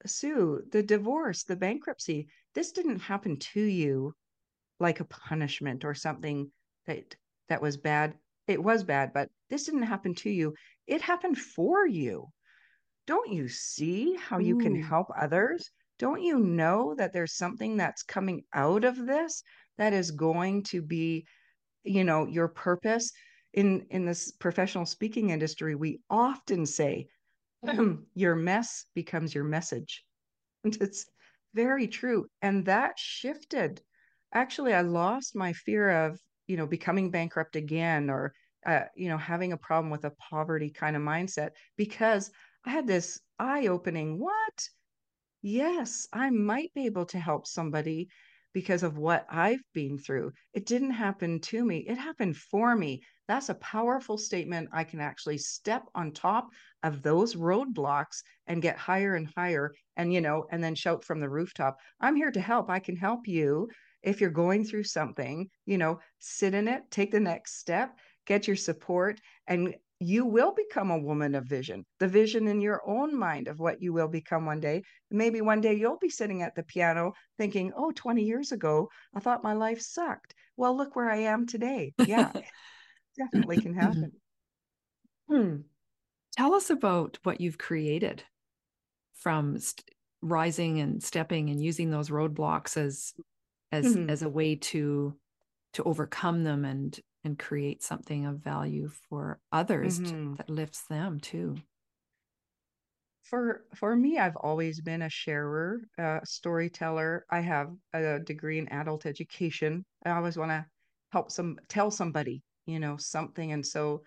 Sue, 0.05 0.63
the 0.71 0.83
divorce, 0.83 1.43
the 1.43 1.55
bankruptcy, 1.55 2.27
this 2.53 2.71
didn't 2.71 2.99
happen 2.99 3.37
to 3.37 3.61
you 3.61 4.15
like 4.79 4.99
a 4.99 5.05
punishment 5.05 5.85
or 5.85 5.93
something 5.93 6.51
that 6.85 7.15
that 7.49 7.61
was 7.61 7.77
bad. 7.77 8.15
it 8.47 8.61
was 8.61 8.83
bad, 8.83 9.13
but 9.13 9.29
this 9.49 9.65
didn't 9.65 9.83
happen 9.83 10.15
to 10.15 10.29
you. 10.29 10.53
It 10.87 11.01
happened 11.01 11.37
for 11.37 11.87
you. 11.87 12.27
Don't 13.07 13.31
you 13.31 13.47
see 13.47 14.15
how 14.15 14.39
you 14.39 14.57
can 14.57 14.81
help 14.81 15.07
others? 15.15 15.69
Don't 15.99 16.23
you 16.23 16.39
know 16.39 16.95
that 16.95 17.13
there's 17.13 17.37
something 17.37 17.77
that's 17.77 18.03
coming 18.03 18.43
out 18.53 18.83
of 18.83 18.97
this 18.97 19.43
that 19.77 19.93
is 19.93 20.11
going 20.11 20.63
to 20.63 20.81
be, 20.81 21.25
you 21.83 22.03
know, 22.03 22.27
your 22.27 22.47
purpose? 22.47 23.11
In 23.53 23.85
in 23.89 24.05
this 24.05 24.31
professional 24.31 24.85
speaking 24.85 25.29
industry, 25.29 25.75
we 25.75 26.01
often 26.09 26.65
say 26.65 27.07
your 28.13 28.35
mess 28.35 28.85
becomes 28.93 29.33
your 29.33 29.45
message. 29.45 30.03
And 30.63 30.75
it's 30.81 31.05
very 31.53 31.87
true. 31.87 32.27
And 32.41 32.65
that 32.65 32.99
shifted. 32.99 33.81
Actually, 34.33 34.73
I 34.73 34.81
lost 34.81 35.35
my 35.35 35.53
fear 35.53 36.05
of, 36.05 36.19
you 36.47 36.57
know, 36.57 36.67
becoming 36.67 37.11
bankrupt 37.11 37.55
again 37.55 38.09
or, 38.09 38.33
uh, 38.65 38.81
you 38.95 39.07
know, 39.07 39.17
having 39.17 39.53
a 39.53 39.57
problem 39.57 39.89
with 39.89 40.03
a 40.03 40.11
poverty 40.11 40.69
kind 40.69 40.95
of 40.95 41.01
mindset 41.01 41.51
because 41.77 42.31
I 42.65 42.71
had 42.71 42.87
this 42.87 43.19
eye 43.39 43.67
opening 43.67 44.19
what? 44.19 44.69
Yes, 45.41 46.07
I 46.11 46.31
might 46.31 46.73
be 46.73 46.87
able 46.87 47.05
to 47.07 47.19
help 47.19 47.47
somebody 47.47 48.09
because 48.55 48.83
of 48.83 48.97
what 48.97 49.25
I've 49.29 49.61
been 49.73 49.97
through. 49.97 50.31
It 50.53 50.65
didn't 50.65 50.91
happen 50.91 51.41
to 51.41 51.65
me, 51.65 51.79
it 51.79 51.97
happened 51.97 52.37
for 52.37 52.73
me. 52.73 53.03
That's 53.27 53.49
a 53.49 53.55
powerful 53.55 54.17
statement. 54.17 54.69
I 54.71 54.85
can 54.85 55.01
actually 55.01 55.39
step 55.39 55.83
on 55.93 56.13
top 56.13 56.47
of 56.81 57.01
those 57.01 57.35
roadblocks 57.35 58.21
and 58.47 58.61
get 58.61 58.77
higher 58.77 59.15
and 59.15 59.29
higher 59.35 59.73
and, 59.97 60.13
you 60.13 60.21
know, 60.21 60.45
and 60.51 60.63
then 60.63 60.73
shout 60.73 61.03
from 61.03 61.19
the 61.19 61.29
rooftop, 61.29 61.77
I'm 61.99 62.15
here 62.15 62.31
to 62.31 62.39
help. 62.39 62.69
I 62.69 62.79
can 62.79 62.95
help 62.95 63.27
you. 63.27 63.67
If 64.03 64.21
you're 64.21 64.29
going 64.29 64.63
through 64.63 64.83
something, 64.83 65.49
you 65.65 65.77
know, 65.77 65.99
sit 66.19 66.53
in 66.53 66.69
it, 66.69 66.83
take 66.91 67.11
the 67.11 67.19
next 67.19 67.59
step, 67.59 67.97
get 68.25 68.47
your 68.47 68.55
support, 68.55 69.19
and 69.47 69.75
you 70.05 70.23
will 70.23 70.53
become 70.53 70.91
a 70.91 70.99
woman 70.99 71.33
of 71.33 71.45
vision, 71.45 71.83
the 71.99 72.07
vision 72.07 72.47
in 72.47 72.61
your 72.61 72.81
own 72.87 73.17
mind 73.17 73.47
of 73.47 73.59
what 73.59 73.81
you 73.81 73.91
will 73.91 74.07
become 74.07 74.45
one 74.45 74.59
day. 74.59 74.83
Maybe 75.09 75.41
one 75.41 75.61
day 75.61 75.73
you'll 75.73 75.97
be 75.97 76.09
sitting 76.09 76.43
at 76.43 76.53
the 76.53 76.61
piano 76.61 77.13
thinking, 77.39 77.73
oh, 77.75 77.91
20 77.91 78.23
years 78.23 78.51
ago, 78.51 78.89
I 79.15 79.19
thought 79.19 79.43
my 79.43 79.53
life 79.53 79.81
sucked. 79.81 80.35
Well, 80.57 80.77
look 80.77 80.95
where 80.95 81.09
I 81.09 81.17
am 81.17 81.47
today. 81.47 81.93
Yeah, 81.97 82.31
definitely 83.17 83.61
can 83.61 83.73
happen. 83.73 84.11
Hmm. 85.27 85.55
Tell 86.37 86.53
us 86.53 86.69
about 86.69 87.17
what 87.23 87.41
you've 87.41 87.57
created 87.57 88.23
from 89.15 89.57
st- 89.57 89.89
rising 90.21 90.79
and 90.79 91.01
stepping 91.01 91.49
and 91.49 91.59
using 91.59 91.89
those 91.89 92.11
roadblocks 92.11 92.77
as 92.77 93.11
as 93.71 93.85
mm-hmm. 93.85 94.09
as 94.11 94.21
a 94.21 94.29
way 94.29 94.55
to 94.55 95.15
to 95.73 95.83
overcome 95.83 96.43
them 96.43 96.63
and 96.63 96.99
and 97.25 97.37
create 97.37 97.83
something 97.83 98.25
of 98.25 98.37
value 98.37 98.89
for 99.09 99.39
others 99.51 99.99
mm-hmm. 99.99 100.33
to, 100.33 100.37
that 100.37 100.49
lifts 100.49 100.83
them 100.87 101.19
too. 101.19 101.55
For 103.23 103.63
for 103.73 103.95
me 103.95 104.19
i've 104.19 104.35
always 104.35 104.79
been 104.81 105.01
a 105.01 105.09
sharer 105.09 105.81
a 105.97 106.21
storyteller. 106.23 107.25
I 107.29 107.41
have 107.41 107.71
a 107.93 108.19
degree 108.19 108.59
in 108.59 108.69
adult 108.69 109.07
education. 109.07 109.83
I 110.05 110.11
always 110.11 110.37
want 110.37 110.51
to 110.51 110.65
help 111.11 111.31
some 111.31 111.57
tell 111.67 111.89
somebody 111.89 112.43
you 112.65 112.79
know 112.79 112.97
something 112.97 113.51
and 113.51 113.65
so 113.65 114.01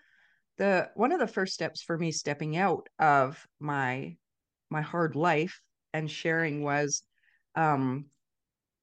the 0.57 0.89
one 0.95 1.11
of 1.11 1.19
the 1.19 1.27
first 1.27 1.53
steps 1.53 1.81
for 1.81 1.97
me 1.97 2.11
stepping 2.11 2.57
out 2.57 2.87
of 2.99 3.45
my 3.59 4.15
my 4.69 4.81
hard 4.81 5.15
life 5.15 5.59
and 5.93 6.09
sharing 6.09 6.63
was 6.63 7.03
um 7.55 8.05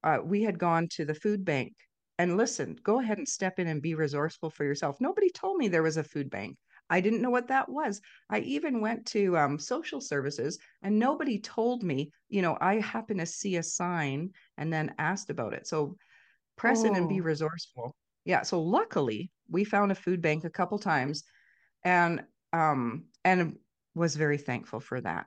uh, 0.03 0.19
we 0.23 0.43
had 0.43 0.59
gone 0.59 0.87
to 0.89 1.05
the 1.05 1.15
food 1.15 1.45
bank 1.45 1.73
and 2.19 2.37
listen, 2.37 2.79
go 2.83 3.01
ahead 3.01 3.19
and 3.19 3.29
step 3.29 3.59
in 3.59 3.67
and 3.67 3.83
be 3.83 3.95
resourceful 3.95 4.51
for 4.51 4.65
yourself. 4.65 4.97
Nobody 5.01 5.31
told 5.31 5.59
me 5.59 5.69
there 5.69 5.83
was 5.83 5.97
a 5.97 6.05
food 6.05 6.31
bank. 6.31 6.57
I 6.89 7.01
didn't 7.01 7.21
know 7.21 7.31
what 7.31 7.49
that 7.49 7.69
was. 7.69 8.01
I 8.31 8.41
even 8.41 8.81
went 8.81 9.07
to 9.07 9.37
um, 9.37 9.59
social 9.59 10.01
services 10.01 10.59
and 10.83 10.99
nobody 10.99 11.39
told 11.39 11.83
me, 11.83 12.13
you 12.29 12.43
know, 12.43 12.57
I 12.61 12.77
happened 12.77 13.21
to 13.21 13.27
see 13.27 13.57
a 13.57 13.63
sign 13.63 14.31
and 14.57 14.73
then 14.73 14.95
asked 14.99 15.31
about 15.31 15.53
it. 15.53 15.67
So 15.67 15.97
press 16.57 16.85
oh. 16.85 16.87
in 16.87 16.97
and 16.97 17.09
be 17.09 17.21
oh. 17.21 17.25
resourceful. 17.25 17.95
Yeah. 18.25 18.43
So 18.43 18.63
luckily 18.63 19.31
we 19.51 19.65
found 19.65 19.93
a 19.93 19.97
food 19.97 20.23
bank 20.23 20.45
a 20.45 20.51
couple 20.51 20.79
times 20.79 21.25
and 21.85 22.25
um 22.53 23.05
and 23.25 23.57
was 23.95 24.17
very 24.17 24.39
thankful 24.39 24.81
for 24.81 25.01
that. 25.01 25.27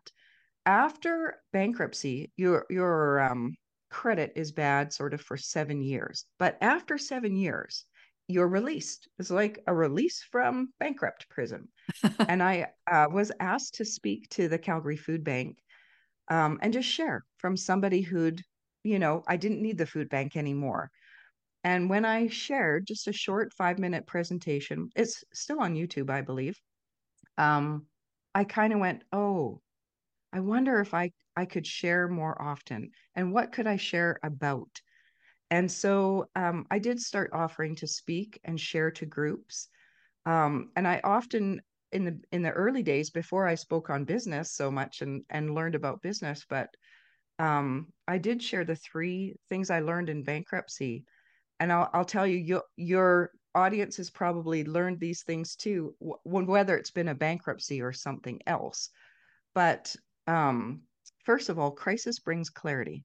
After 0.65 1.35
bankruptcy, 1.51 2.31
your 2.37 2.65
your 2.69 3.19
um 3.19 3.55
credit 3.89 4.33
is 4.35 4.51
bad 4.51 4.93
sort 4.93 5.13
of 5.13 5.21
for 5.21 5.37
seven 5.37 5.81
years. 5.81 6.25
But 6.37 6.57
after 6.61 6.97
seven 6.97 7.35
years, 7.35 7.85
you're 8.27 8.47
released. 8.47 9.07
It's 9.17 9.31
like 9.31 9.59
a 9.65 9.73
release 9.73 10.23
from 10.31 10.69
bankrupt 10.79 11.27
prison. 11.29 11.67
and 12.27 12.43
I 12.43 12.67
uh, 12.89 13.07
was 13.11 13.31
asked 13.39 13.75
to 13.75 13.85
speak 13.85 14.29
to 14.29 14.47
the 14.47 14.59
Calgary 14.59 14.97
Food 14.97 15.23
Bank 15.23 15.57
um, 16.29 16.59
and 16.61 16.71
just 16.71 16.87
share 16.87 17.25
from 17.37 17.57
somebody 17.57 18.01
who'd, 18.01 18.43
you 18.83 18.99
know, 18.99 19.23
I 19.27 19.37
didn't 19.37 19.61
need 19.61 19.79
the 19.79 19.87
food 19.87 20.09
bank 20.09 20.37
anymore. 20.37 20.91
And 21.63 21.89
when 21.89 22.05
I 22.05 22.27
shared 22.27 22.87
just 22.87 23.07
a 23.07 23.13
short 23.13 23.51
five 23.53 23.79
minute 23.79 24.07
presentation, 24.07 24.89
it's 24.95 25.23
still 25.33 25.59
on 25.59 25.75
YouTube, 25.75 26.09
I 26.09 26.21
believe. 26.21 26.57
Um, 27.37 27.87
I 28.33 28.43
kind 28.43 28.73
of 28.73 28.79
went, 28.79 29.03
oh, 29.11 29.61
I 30.31 30.39
wonder 30.39 30.79
if 30.79 30.93
I, 30.93 31.11
I 31.39 31.45
could 31.45 31.65
share 31.65 32.07
more 32.07 32.39
often 32.41 32.91
and 33.15 33.33
what 33.33 33.51
could 33.53 33.67
I 33.67 33.77
share 33.77 34.19
about? 34.23 34.81
And 35.49 35.71
so 35.71 36.29
um, 36.35 36.65
I 36.69 36.79
did 36.79 36.99
start 36.99 37.31
offering 37.33 37.75
to 37.77 37.87
speak 37.87 38.39
and 38.43 38.59
share 38.59 38.91
to 38.91 39.05
groups. 39.05 39.69
Um, 40.25 40.71
and 40.75 40.87
I 40.87 41.01
often 41.03 41.61
in 41.91 42.05
the 42.05 42.19
in 42.31 42.43
the 42.43 42.51
early 42.51 42.83
days 42.83 43.09
before 43.09 43.47
I 43.47 43.55
spoke 43.55 43.89
on 43.89 44.03
business 44.03 44.51
so 44.51 44.69
much 44.69 45.01
and 45.01 45.23
and 45.29 45.55
learned 45.55 45.75
about 45.75 46.01
business, 46.01 46.45
but 46.47 46.69
um, 47.39 47.87
I 48.07 48.17
did 48.17 48.43
share 48.43 48.65
the 48.65 48.75
three 48.75 49.35
things 49.47 49.69
I 49.69 49.79
learned 49.79 50.09
in 50.09 50.23
bankruptcy. 50.23 51.05
And 51.61 51.71
I'll, 51.71 51.89
I'll 51.93 52.05
tell 52.05 52.27
you, 52.27 52.37
your, 52.37 52.63
your 52.75 53.31
audience 53.55 53.97
has 53.97 54.09
probably 54.09 54.65
learned 54.65 54.99
these 54.99 55.23
things 55.23 55.55
too, 55.55 55.95
whether 56.25 56.77
it's 56.77 56.91
been 56.91 57.07
a 57.07 57.15
bankruptcy 57.15 57.81
or 57.81 57.93
something 57.93 58.39
else. 58.45 58.89
But 59.55 59.95
um, 60.27 60.81
first 61.23 61.49
of 61.49 61.59
all, 61.59 61.71
crisis 61.71 62.19
brings 62.19 62.49
clarity. 62.49 63.03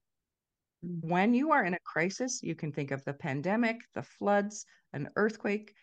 Mm. 0.84 1.04
When 1.04 1.34
you 1.34 1.52
are 1.52 1.64
in 1.64 1.74
a 1.74 1.78
crisis, 1.84 2.42
you 2.42 2.54
can 2.54 2.72
think 2.72 2.90
of 2.90 3.04
the 3.04 3.14
pandemic, 3.14 3.76
the 3.94 4.02
floods, 4.02 4.64
an 4.92 5.08
earthquake. 5.16 5.74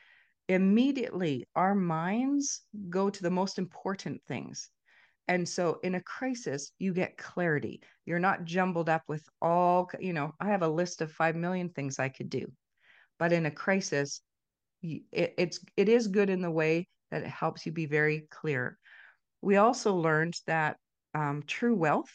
Immediately, 0.47 1.47
our 1.55 1.75
minds 1.75 2.61
go 2.89 3.09
to 3.09 3.23
the 3.23 3.29
most 3.29 3.57
important 3.57 4.21
things. 4.27 4.69
And 5.27 5.47
so, 5.47 5.79
in 5.83 5.95
a 5.95 6.01
crisis, 6.01 6.71
you 6.77 6.93
get 6.93 7.17
clarity. 7.17 7.81
You're 8.05 8.19
not 8.19 8.43
jumbled 8.43 8.89
up 8.89 9.03
with 9.07 9.23
all, 9.41 9.89
you 9.99 10.13
know, 10.13 10.33
I 10.39 10.47
have 10.47 10.63
a 10.63 10.67
list 10.67 11.01
of 11.01 11.11
5 11.11 11.35
million 11.35 11.69
things 11.69 11.99
I 11.99 12.09
could 12.09 12.29
do. 12.29 12.51
But 13.17 13.31
in 13.31 13.45
a 13.45 13.51
crisis, 13.51 14.21
it, 14.81 15.33
it's 15.37 15.63
it 15.77 15.89
is 15.89 16.07
good 16.07 16.29
in 16.29 16.41
the 16.41 16.51
way 16.51 16.87
that 17.11 17.21
it 17.21 17.29
helps 17.29 17.65
you 17.65 17.71
be 17.71 17.85
very 17.85 18.27
clear. 18.31 18.77
We 19.41 19.57
also 19.57 19.95
learned 19.95 20.35
that 20.47 20.77
um, 21.13 21.43
true 21.47 21.75
wealth 21.75 22.11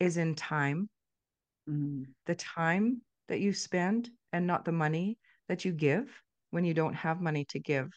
is 0.00 0.16
in 0.16 0.34
time, 0.34 0.88
mm. 1.68 2.04
the 2.26 2.34
time 2.34 3.02
that 3.28 3.40
you 3.40 3.52
spend 3.52 4.10
and 4.32 4.46
not 4.46 4.64
the 4.64 4.72
money 4.72 5.18
that 5.48 5.64
you 5.64 5.72
give 5.72 6.10
when 6.50 6.64
you 6.64 6.74
don't 6.74 6.94
have 6.94 7.20
money 7.20 7.44
to 7.46 7.58
give. 7.58 7.90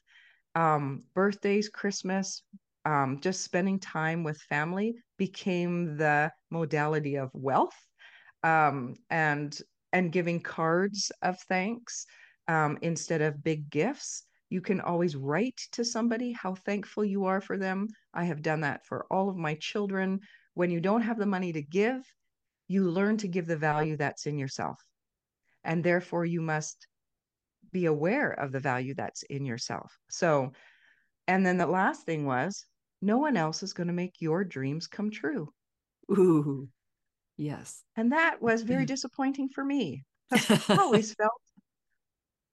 Um, 0.55 1.03
birthdays, 1.13 1.69
Christmas, 1.69 2.43
um, 2.85 3.19
just 3.21 3.43
spending 3.43 3.79
time 3.79 4.23
with 4.23 4.41
family 4.41 4.95
became 5.17 5.97
the 5.97 6.31
modality 6.49 7.15
of 7.15 7.29
wealth 7.33 7.75
um, 8.43 8.95
and 9.09 9.57
and 9.93 10.11
giving 10.11 10.39
cards 10.39 11.11
of 11.21 11.39
thanks 11.49 12.05
um, 12.47 12.77
instead 12.81 13.21
of 13.21 13.43
big 13.43 13.69
gifts 13.69 14.23
you 14.51 14.59
can 14.59 14.81
always 14.81 15.15
write 15.15 15.61
to 15.71 15.85
somebody 15.85 16.33
how 16.33 16.53
thankful 16.53 17.05
you 17.05 17.23
are 17.23 17.39
for 17.39 17.57
them. 17.57 17.87
I 18.13 18.25
have 18.25 18.41
done 18.41 18.59
that 18.61 18.85
for 18.85 19.05
all 19.09 19.29
of 19.29 19.37
my 19.37 19.55
children. 19.55 20.19
When 20.55 20.69
you 20.69 20.81
don't 20.81 21.03
have 21.03 21.17
the 21.17 21.25
money 21.25 21.53
to 21.53 21.61
give, 21.61 22.03
you 22.67 22.91
learn 22.91 23.15
to 23.17 23.29
give 23.29 23.47
the 23.47 23.55
value 23.55 23.95
that's 23.95 24.25
in 24.25 24.37
yourself. 24.37 24.77
And 25.63 25.81
therefore, 25.81 26.25
you 26.25 26.41
must 26.41 26.85
be 27.71 27.85
aware 27.85 28.31
of 28.31 28.51
the 28.51 28.59
value 28.59 28.93
that's 28.93 29.23
in 29.23 29.45
yourself. 29.45 29.97
So, 30.09 30.51
and 31.29 31.45
then 31.45 31.57
the 31.57 31.65
last 31.65 32.05
thing 32.05 32.25
was 32.25 32.65
no 33.01 33.19
one 33.19 33.37
else 33.37 33.63
is 33.63 33.71
going 33.71 33.87
to 33.87 33.93
make 33.93 34.15
your 34.19 34.43
dreams 34.43 34.85
come 34.85 35.11
true. 35.11 35.53
Ooh, 36.11 36.67
yes. 37.37 37.83
And 37.95 38.11
that 38.11 38.41
was 38.41 38.63
very 38.63 38.81
mm-hmm. 38.81 38.87
disappointing 38.87 39.47
for 39.47 39.63
me. 39.63 40.03
I 40.33 40.77
always 40.77 41.13
felt 41.13 41.40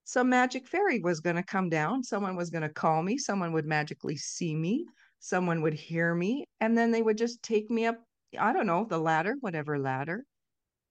some 0.09 0.31
magic 0.31 0.67
fairy 0.67 1.01
was 1.01 1.21
going 1.21 1.37
to 1.37 1.43
come 1.43 1.69
down. 1.69 2.03
Someone 2.03 2.35
was 2.35 2.49
going 2.49 2.63
to 2.63 2.71
call 2.71 3.03
me. 3.03 3.19
Someone 3.19 3.53
would 3.53 3.67
magically 3.67 4.17
see 4.17 4.55
me. 4.55 4.87
Someone 5.19 5.61
would 5.61 5.75
hear 5.75 6.15
me. 6.15 6.47
And 6.61 6.79
then 6.79 6.91
they 6.91 7.03
would 7.03 7.19
just 7.19 7.43
take 7.43 7.71
me 7.71 7.85
up, 7.85 8.03
I 8.39 8.55
don't 8.55 8.67
know, 8.67 8.87
the 8.89 8.97
ladder, 8.97 9.35
whatever 9.41 9.79
ladder. 9.79 10.25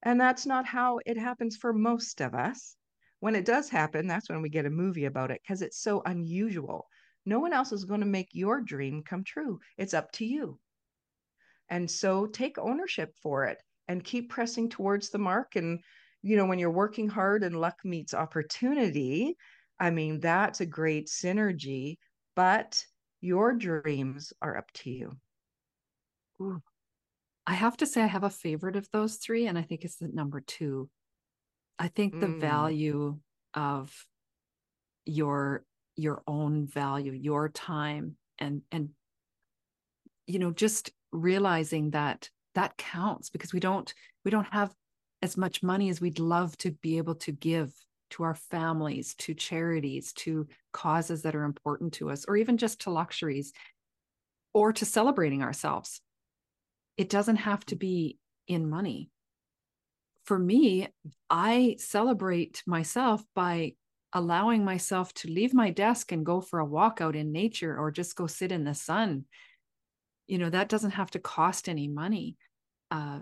And 0.04 0.22
that's 0.22 0.46
not 0.46 0.68
how 0.68 1.00
it 1.04 1.18
happens 1.18 1.58
for 1.58 1.74
most 1.74 2.22
of 2.22 2.36
us. 2.36 2.76
When 3.20 3.34
it 3.34 3.46
does 3.46 3.70
happen, 3.70 4.06
that's 4.06 4.30
when 4.30 4.44
we 4.44 4.50
get 4.50 4.68
a 4.68 4.70
movie 4.70 5.06
about 5.06 5.32
it 5.32 5.42
because 5.42 5.64
it's 5.64 5.82
so 5.82 6.04
unusual. 6.06 6.86
No 7.26 7.40
one 7.40 7.54
else 7.54 7.72
is 7.72 7.86
going 7.86 8.02
to 8.02 8.06
make 8.06 8.30
your 8.34 8.62
dream 8.62 9.02
come 9.02 9.24
true. 9.24 9.60
It's 9.80 9.96
up 9.96 10.12
to 10.12 10.26
you. 10.26 10.60
And 11.70 11.90
so 11.90 12.28
take 12.28 12.60
ownership 12.60 13.16
for 13.24 13.46
it 13.46 13.58
and 13.88 14.04
keep 14.04 14.30
pressing 14.30 14.70
towards 14.70 15.10
the 15.10 15.18
mark. 15.18 15.56
And, 15.56 15.80
you 16.22 16.38
know, 16.38 16.46
when 16.46 16.60
you're 16.60 16.72
working 16.72 17.08
hard 17.08 17.44
and 17.44 17.60
luck 17.60 17.78
meets 17.84 18.14
opportunity, 18.14 19.38
I 19.80 19.92
mean, 19.92 20.20
that's 20.20 20.62
a 20.62 20.66
great 20.66 21.08
synergy, 21.08 21.98
but 22.36 22.84
your 23.22 23.54
dreams 23.54 24.34
are 24.42 24.58
up 24.58 24.72
to 24.74 24.90
you. 24.90 25.18
Ooh. 26.42 26.62
I 27.46 27.54
have 27.54 27.78
to 27.78 27.86
say, 27.86 28.02
I 28.02 28.08
have 28.08 28.24
a 28.24 28.30
favorite 28.30 28.76
of 28.76 28.90
those 28.92 29.16
three, 29.16 29.48
and 29.48 29.58
I 29.58 29.62
think 29.62 29.86
it's 29.86 29.98
the 29.98 30.10
number 30.10 30.42
two. 30.42 30.90
I 31.80 31.88
think 31.88 32.20
the 32.20 32.28
mm. 32.28 32.40
value 32.40 33.20
of 33.54 33.94
your 35.06 35.64
your 35.96 36.22
own 36.28 36.68
value, 36.68 37.12
your 37.12 37.50
time, 37.50 38.18
and 38.38 38.62
and 38.72 38.90
you 40.26 40.40
know, 40.40 40.52
just 40.52 40.92
realizing 41.12 41.92
that 41.92 42.30
that 42.56 42.78
counts 42.78 43.30
because 43.30 43.54
we 43.54 43.60
don't 43.60 43.94
we 44.26 44.32
don't 44.32 44.48
have 44.52 44.74
as 45.22 45.38
much 45.38 45.64
money 45.64 45.90
as 45.90 46.00
we'd 46.00 46.20
love 46.20 46.58
to 46.58 46.72
be 46.72 46.98
able 46.98 47.16
to 47.16 47.32
give 47.32 47.74
to 48.10 48.24
our 48.24 48.36
families, 48.36 49.16
to 49.16 49.34
charities, 49.34 50.14
to 50.14 50.48
causes 50.72 51.24
that 51.24 51.36
are 51.36 51.44
important 51.44 51.94
to 51.94 52.10
us, 52.10 52.26
or 52.28 52.38
even 52.38 52.58
just 52.58 52.82
to 52.82 52.90
luxuries 52.90 53.52
or 54.54 54.72
to 54.74 54.86
celebrating 54.86 55.44
ourselves. 55.44 56.02
It 56.96 57.10
doesn't 57.10 57.38
have 57.38 57.66
to 57.66 57.76
be 57.76 58.18
in 58.48 58.70
money. 58.70 59.10
For 60.24 60.40
me, 60.40 60.88
I 61.30 61.76
celebrate 61.80 62.64
myself 62.66 63.24
by 63.36 63.74
allowing 64.14 64.64
myself 64.64 65.14
to 65.14 65.30
leave 65.30 65.54
my 65.54 65.70
desk 65.70 66.12
and 66.12 66.26
go 66.26 66.42
for 66.42 66.60
a 66.60 66.66
walk 66.66 67.02
out 67.02 67.16
in 67.16 67.32
nature 67.32 67.78
or 67.78 67.92
just 67.92 68.16
go 68.16 68.26
sit 68.26 68.52
in 68.52 68.64
the 68.64 68.74
sun. 68.74 69.26
You 70.28 70.38
know, 70.38 70.50
that 70.50 70.70
doesn't 70.70 70.92
have 70.92 71.12
to 71.12 71.20
cost 71.20 71.70
any 71.70 71.88
money. 71.88 72.38
Uh, 72.90 73.20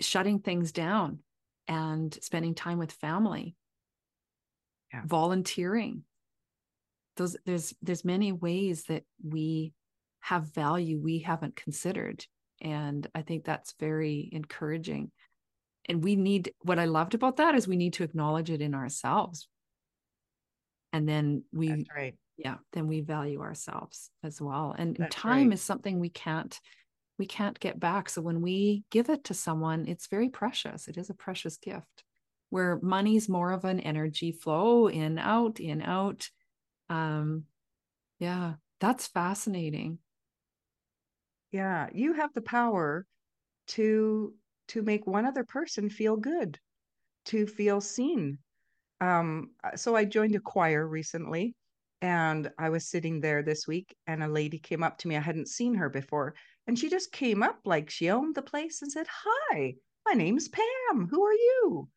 shutting 0.00 0.40
things 0.40 0.72
down 0.72 1.20
and 1.68 2.16
spending 2.22 2.54
time 2.54 2.78
with 2.78 2.92
family. 2.92 3.56
Yeah. 4.92 5.02
volunteering. 5.04 6.04
Those 7.16 7.36
there's 7.44 7.74
there's 7.82 8.04
many 8.04 8.30
ways 8.30 8.84
that 8.84 9.02
we 9.24 9.72
have 10.20 10.54
value 10.54 10.98
we 10.98 11.20
haven't 11.20 11.56
considered 11.56 12.24
and 12.60 13.06
i 13.14 13.22
think 13.22 13.44
that's 13.44 13.74
very 13.80 14.28
encouraging. 14.32 15.10
And 15.88 16.04
we 16.04 16.14
need 16.14 16.52
what 16.60 16.78
i 16.78 16.84
loved 16.84 17.14
about 17.14 17.36
that 17.36 17.54
is 17.54 17.66
we 17.66 17.76
need 17.76 17.94
to 17.94 18.04
acknowledge 18.04 18.50
it 18.50 18.60
in 18.60 18.74
ourselves. 18.74 19.48
And 20.92 21.08
then 21.08 21.42
we 21.52 21.68
that's 21.68 21.88
right. 21.94 22.14
yeah 22.36 22.56
then 22.72 22.86
we 22.86 23.00
value 23.00 23.40
ourselves 23.40 24.10
as 24.22 24.40
well. 24.40 24.74
And 24.78 24.96
that's 24.96 25.16
time 25.16 25.48
right. 25.48 25.54
is 25.54 25.62
something 25.62 25.98
we 25.98 26.10
can't 26.10 26.58
we 27.18 27.26
can't 27.26 27.58
get 27.58 27.80
back. 27.80 28.08
So 28.08 28.20
when 28.20 28.42
we 28.42 28.84
give 28.90 29.08
it 29.08 29.24
to 29.24 29.34
someone 29.34 29.86
it's 29.86 30.08
very 30.08 30.28
precious. 30.28 30.88
It 30.88 30.96
is 30.96 31.10
a 31.10 31.14
precious 31.14 31.56
gift 31.56 32.04
where 32.50 32.78
money's 32.82 33.28
more 33.28 33.50
of 33.52 33.64
an 33.64 33.80
energy 33.80 34.32
flow 34.32 34.88
in 34.88 35.18
out 35.18 35.60
in 35.60 35.82
out. 35.82 36.28
Um 36.88 37.44
yeah 38.18 38.54
that's 38.80 39.06
fascinating. 39.06 39.98
Yeah 41.52 41.88
you 41.92 42.14
have 42.14 42.32
the 42.34 42.42
power 42.42 43.06
to 43.68 44.34
to 44.68 44.82
make 44.82 45.06
one 45.06 45.26
other 45.26 45.44
person 45.44 45.88
feel 45.88 46.16
good 46.16 46.58
to 47.26 47.46
feel 47.46 47.80
seen. 47.80 48.38
Um 49.00 49.50
so 49.74 49.96
i 49.96 50.04
joined 50.04 50.34
a 50.34 50.40
choir 50.40 50.86
recently 50.86 51.54
and 52.02 52.50
i 52.58 52.68
was 52.68 52.88
sitting 52.88 53.20
there 53.20 53.42
this 53.42 53.66
week 53.66 53.96
and 54.06 54.22
a 54.22 54.28
lady 54.28 54.58
came 54.58 54.82
up 54.82 54.98
to 54.98 55.08
me. 55.08 55.16
I 55.16 55.20
hadn't 55.20 55.48
seen 55.48 55.74
her 55.74 55.88
before 55.88 56.34
and 56.66 56.78
she 56.78 56.88
just 56.88 57.12
came 57.12 57.42
up 57.42 57.60
like 57.64 57.90
she 57.90 58.10
owned 58.10 58.34
the 58.34 58.42
place 58.42 58.82
and 58.82 58.90
said 58.90 59.06
hi 59.08 59.74
my 60.06 60.12
name's 60.12 60.48
pam 60.48 61.08
who 61.10 61.24
are 61.24 61.32
you 61.32 61.88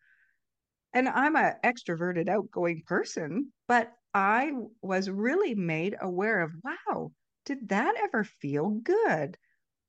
and 0.93 1.07
I'm 1.07 1.35
an 1.35 1.53
extroverted, 1.63 2.29
outgoing 2.29 2.83
person, 2.85 3.51
but 3.67 3.91
I 4.13 4.51
was 4.81 5.09
really 5.09 5.53
made 5.53 5.95
aware 6.01 6.41
of 6.41 6.53
wow, 6.63 7.11
did 7.45 7.69
that 7.69 7.95
ever 7.97 8.23
feel 8.23 8.69
good? 8.69 9.37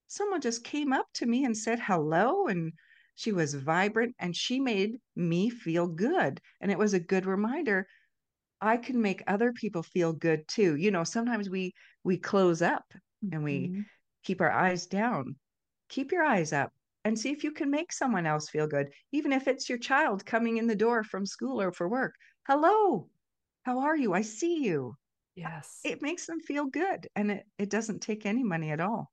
Someone 0.09 0.41
just 0.41 0.65
came 0.65 0.93
up 0.93 1.07
to 1.15 1.27
me 1.27 1.45
and 1.45 1.57
said 1.57 1.81
hello, 1.81 2.49
and 2.49 2.73
she 3.15 3.33
was 3.33 3.55
vibrant 3.55 4.15
and 4.19 4.37
she 4.37 4.61
made 4.61 4.97
me 5.17 5.51
feel 5.51 5.87
good. 5.87 6.41
And 6.61 6.71
it 6.71 6.79
was 6.79 6.95
a 6.95 7.01
good 7.01 7.27
reminder 7.27 7.87
I 8.61 8.77
can 8.77 9.01
make 9.01 9.23
other 9.27 9.53
people 9.53 9.83
feel 9.83 10.13
good 10.13 10.47
too. 10.49 10.77
You 10.77 10.91
know, 10.91 11.05
sometimes 11.05 11.49
we 11.49 11.73
we 12.05 12.19
close 12.19 12.61
up 12.61 12.85
and 13.33 13.43
we 13.43 13.69
mm-hmm. 13.69 13.81
Keep 14.25 14.41
our 14.41 14.51
eyes 14.51 14.87
down. 14.87 15.37
Keep 15.89 16.13
your 16.13 16.25
eyes 16.25 16.53
up 16.53 16.73
and 17.05 17.19
see 17.19 17.31
if 17.31 17.43
you 17.45 17.53
can 17.53 17.71
make 17.71 17.93
someone 17.93 18.27
else 18.27 18.49
feel 18.49 18.67
good, 18.67 18.89
even 19.13 19.33
if 19.33 19.49
it's 19.49 19.69
your 19.69 19.79
child 19.79 20.25
coming 20.25 20.59
in 20.59 20.67
the 20.67 20.77
door 20.77 21.03
from 21.03 21.27
school 21.27 21.61
or 21.61 21.73
for 21.73 21.89
work. 21.89 22.15
Hello, 22.47 23.09
how 23.63 23.81
are 23.81 23.97
you? 23.97 24.13
I 24.13 24.23
see 24.23 24.63
you. 24.65 24.95
Yes. 25.35 25.81
It 25.85 26.03
makes 26.03 26.27
them 26.27 26.41
feel 26.41 26.67
good 26.67 27.09
and 27.17 27.31
it, 27.31 27.47
it 27.59 27.71
doesn't 27.71 28.01
take 28.01 28.27
any 28.27 28.43
money 28.43 28.71
at 28.71 28.81
all. 28.81 29.11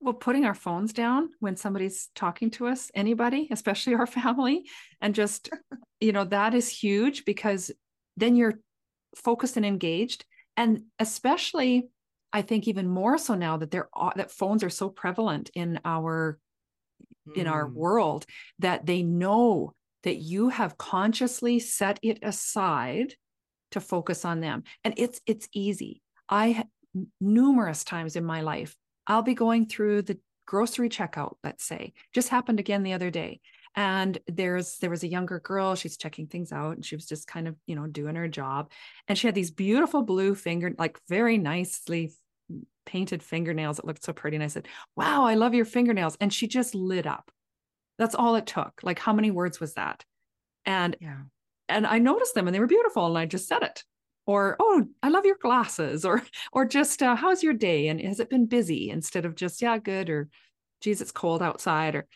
Well, 0.00 0.14
putting 0.14 0.44
our 0.44 0.54
phones 0.54 0.92
down 0.92 1.30
when 1.40 1.56
somebody's 1.56 2.10
talking 2.14 2.50
to 2.52 2.66
us, 2.66 2.90
anybody, 2.94 3.48
especially 3.50 3.94
our 3.94 4.06
family, 4.22 4.64
and 5.00 5.14
just, 5.14 5.48
you 6.00 6.12
know, 6.12 6.24
that 6.24 6.54
is 6.54 6.68
huge 6.68 7.24
because 7.24 7.70
then 8.16 8.36
you're 8.36 8.60
focused 9.16 9.56
and 9.56 9.64
engaged. 9.64 10.24
And 10.56 10.82
especially, 10.98 11.88
I 12.34 12.42
think 12.42 12.66
even 12.66 12.88
more 12.88 13.16
so 13.16 13.36
now 13.36 13.56
that 13.58 13.70
they're 13.70 13.88
that 14.16 14.32
phones 14.32 14.64
are 14.64 14.70
so 14.70 14.90
prevalent 14.90 15.50
in 15.54 15.80
our 15.84 16.38
in 17.34 17.46
our 17.46 17.66
mm. 17.66 17.72
world 17.72 18.26
that 18.58 18.84
they 18.84 19.02
know 19.04 19.72
that 20.02 20.16
you 20.16 20.50
have 20.50 20.76
consciously 20.76 21.60
set 21.60 21.98
it 22.02 22.18
aside 22.22 23.14
to 23.70 23.80
focus 23.80 24.24
on 24.24 24.40
them. 24.40 24.64
And 24.82 24.94
it's 24.96 25.20
it's 25.26 25.48
easy. 25.54 26.02
I 26.28 26.64
numerous 27.20 27.82
times 27.82 28.14
in 28.14 28.24
my 28.24 28.40
life 28.40 28.76
i'll 29.08 29.20
be 29.20 29.34
going 29.34 29.66
through 29.66 30.00
the 30.00 30.16
grocery 30.46 30.88
checkout 30.88 31.36
let's 31.42 31.64
say. 31.64 31.92
Just 32.12 32.28
happened 32.28 32.60
again 32.60 32.82
the 32.82 32.92
other 32.92 33.10
day. 33.10 33.40
And 33.76 34.16
there's 34.28 34.78
there 34.78 34.90
was 34.90 35.02
a 35.02 35.08
younger 35.08 35.40
girl 35.40 35.74
she's 35.74 35.96
checking 35.96 36.26
things 36.26 36.52
out 36.52 36.76
and 36.76 36.86
she 36.86 36.94
was 36.94 37.06
just 37.06 37.26
kind 37.26 37.48
of 37.48 37.56
you 37.66 37.76
know 37.76 37.86
doing 37.86 38.16
her 38.16 38.28
job. 38.28 38.70
And 39.06 39.16
she 39.16 39.28
had 39.28 39.34
these 39.34 39.50
beautiful 39.50 40.02
blue 40.02 40.34
finger 40.34 40.72
like 40.78 40.98
very 41.08 41.38
nicely 41.38 42.12
painted 42.84 43.22
fingernails 43.22 43.76
that 43.76 43.84
looked 43.84 44.04
so 44.04 44.12
pretty. 44.12 44.36
And 44.36 44.44
I 44.44 44.48
said, 44.48 44.68
Wow, 44.96 45.24
I 45.24 45.34
love 45.34 45.54
your 45.54 45.64
fingernails. 45.64 46.16
And 46.20 46.32
she 46.32 46.46
just 46.46 46.74
lit 46.74 47.06
up. 47.06 47.30
That's 47.98 48.14
all 48.14 48.34
it 48.36 48.46
took. 48.46 48.80
Like, 48.82 48.98
how 48.98 49.12
many 49.12 49.30
words 49.30 49.60
was 49.60 49.74
that? 49.74 50.04
And 50.66 50.96
yeah. 51.00 51.22
And 51.68 51.86
I 51.86 51.98
noticed 51.98 52.34
them 52.34 52.46
and 52.46 52.54
they 52.54 52.60
were 52.60 52.66
beautiful. 52.66 53.06
And 53.06 53.16
I 53.18 53.26
just 53.26 53.48
said 53.48 53.62
it. 53.62 53.84
Or, 54.26 54.56
oh, 54.58 54.86
I 55.02 55.08
love 55.08 55.26
your 55.26 55.36
glasses. 55.36 56.04
Or, 56.04 56.22
or 56.52 56.64
just, 56.64 57.02
uh, 57.02 57.14
how's 57.14 57.42
your 57.42 57.54
day? 57.54 57.88
And 57.88 58.00
has 58.00 58.20
it 58.20 58.30
been 58.30 58.46
busy? 58.46 58.90
Instead 58.90 59.24
of 59.24 59.34
just, 59.34 59.62
yeah, 59.62 59.78
good. 59.78 60.10
Or, 60.10 60.28
geez, 60.80 61.00
it's 61.00 61.12
cold 61.12 61.42
outside. 61.42 61.94
Or 61.94 62.06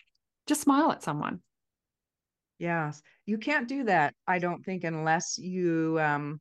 just 0.46 0.62
smile 0.62 0.90
at 0.92 1.02
someone. 1.02 1.40
Yes. 2.58 3.02
You 3.26 3.38
can't 3.38 3.68
do 3.68 3.84
that, 3.84 4.14
I 4.26 4.38
don't 4.38 4.64
think, 4.64 4.84
unless 4.84 5.38
you 5.38 5.98
um, 6.00 6.40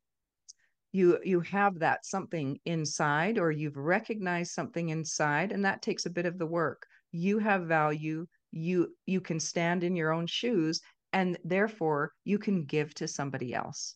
you 0.92 1.20
you 1.24 1.42
have 1.42 1.80
that 1.80 2.06
something 2.06 2.60
inside 2.66 3.38
or 3.38 3.52
you've 3.52 3.78
recognized 3.78 4.52
something 4.52 4.90
inside 4.90 5.52
and 5.52 5.66
that 5.66 5.82
takes 5.82 6.06
a 6.06 6.10
bit 6.10 6.26
of 6.26 6.38
the 6.38 6.46
work. 6.46 6.88
You 7.12 7.40
have 7.40 7.64
value 7.64 8.26
you 8.52 8.96
you 9.06 9.22
can 9.22 9.40
stand 9.40 9.84
in 9.84 9.96
your 9.96 10.12
own 10.12 10.28
shoes 10.28 10.82
and 11.14 11.38
therefore 11.44 12.12
you 12.24 12.40
can 12.40 12.66
give 12.66 12.94
to 12.96 13.08
somebody 13.08 13.54
else. 13.54 13.96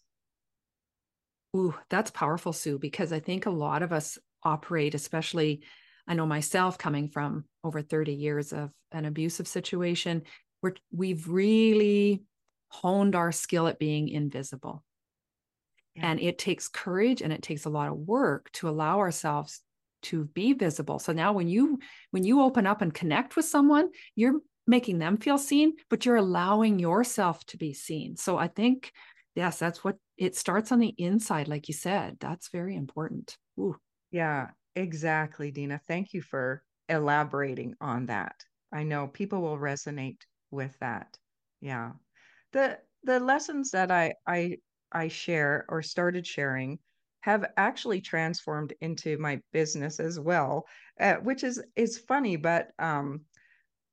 Ooh 1.56 1.76
that's 1.90 2.12
powerful 2.12 2.54
sue 2.54 2.80
because 2.80 3.12
i 3.12 3.20
think 3.20 3.46
a 3.46 3.50
lot 3.50 3.84
of 3.84 3.92
us 3.92 4.18
operate 4.42 4.96
especially 4.96 5.62
i 6.08 6.14
know 6.14 6.26
myself 6.26 6.78
coming 6.78 7.10
from 7.10 7.44
over 7.64 7.82
30 7.82 8.14
years 8.14 8.54
of 8.54 8.72
an 8.94 9.04
abusive 9.04 9.50
situation 9.50 10.22
where 10.62 10.76
we've 10.94 11.28
really 11.28 12.24
honed 12.70 13.16
our 13.16 13.34
skill 13.34 13.68
at 13.68 13.80
being 13.80 14.08
invisible 14.08 14.82
yeah. 15.96 16.10
And 16.10 16.20
it 16.20 16.38
takes 16.38 16.68
courage 16.68 17.22
and 17.22 17.34
it 17.34 17.42
takes 17.42 17.66
a 17.66 17.70
lot 17.70 17.90
of 17.90 17.98
work 17.98 18.52
to 18.54 18.70
allow 18.70 19.00
ourselves 19.00 19.62
to 20.04 20.26
be 20.26 20.54
visible. 20.54 21.00
So 21.00 21.14
now 21.14 21.34
when 21.34 21.48
you 21.48 21.80
when 22.12 22.24
you 22.24 22.42
open 22.42 22.66
up 22.66 22.82
and 22.82 22.94
connect 22.94 23.36
with 23.36 23.46
someone, 23.46 23.90
you're 24.16 24.40
making 24.68 25.00
them 25.00 25.18
feel 25.18 25.38
seen, 25.38 25.74
but 25.90 26.06
you're 26.06 26.16
allowing 26.16 26.80
yourself 26.80 27.44
to 27.48 27.58
be 27.58 27.74
seen. 27.74 28.16
So 28.16 28.38
I 28.38 28.48
think 28.48 28.92
yes, 29.36 29.60
that's 29.60 29.84
what 29.84 29.98
it 30.18 30.36
starts 30.36 30.72
on 30.72 30.80
the 30.80 30.94
inside 30.98 31.48
like 31.48 31.68
you 31.68 31.74
said. 31.74 32.18
That's 32.20 32.50
very 32.50 32.76
important. 32.76 33.38
Ooh. 33.60 33.76
Yeah, 34.12 34.48
exactly, 34.76 35.52
Dina. 35.52 35.80
Thank 35.88 36.14
you 36.14 36.22
for 36.22 36.64
elaborating 36.90 37.76
on 37.80 38.08
that. 38.08 38.36
I 38.74 38.84
know 38.84 39.08
people 39.08 39.42
will 39.42 39.58
resonate 39.58 40.22
with 40.52 40.78
that. 40.80 41.18
Yeah. 41.60 41.92
The 42.54 42.80
the 43.04 43.20
lessons 43.20 43.72
that 43.72 43.92
I 43.92 44.14
I 44.28 44.58
I 44.92 45.08
share 45.08 45.66
or 45.70 45.82
started 45.82 46.26
sharing 46.26 46.80
have 47.22 47.46
actually 47.56 48.02
transformed 48.02 48.74
into 48.82 49.18
my 49.18 49.40
business 49.54 50.00
as 50.00 50.20
well, 50.20 50.66
uh, 51.00 51.16
which 51.16 51.44
is 51.44 51.62
is 51.76 51.98
funny, 51.98 52.36
but 52.36 52.72
um, 52.80 53.22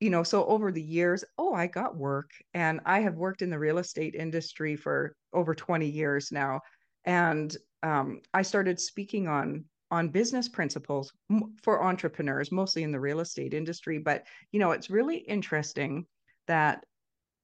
you 0.01 0.11
know, 0.11 0.23
so 0.23 0.47
over 0.47 0.71
the 0.71 0.83
years, 0.83 1.25
oh, 1.39 1.53
I 1.55 1.67
got 1.67 1.97
work, 1.97 2.31
and 2.55 2.81
I 2.87 3.01
have 3.01 3.17
worked 3.17 3.43
in 3.43 3.51
the 3.51 3.59
real 3.59 3.79
estate 3.79 4.15
industry 4.15 4.77
for 4.77 5.15
over 5.33 5.55
20 5.55 5.87
years 5.87 6.33
now, 6.33 6.61
and 7.05 7.55
um, 7.83 8.21
I 8.33 8.43
started 8.43 8.81
speaking 8.81 9.29
on 9.29 9.65
on 9.91 10.09
business 10.09 10.49
principles 10.49 11.13
for 11.63 11.83
entrepreneurs, 11.83 12.53
mostly 12.53 12.83
in 12.83 12.93
the 12.93 13.01
real 13.01 13.21
estate 13.21 13.55
industry. 13.55 13.99
But 13.99 14.25
you 14.53 14.61
know, 14.61 14.73
it's 14.73 14.91
really 14.91 15.19
interesting 15.19 16.07
that 16.47 16.85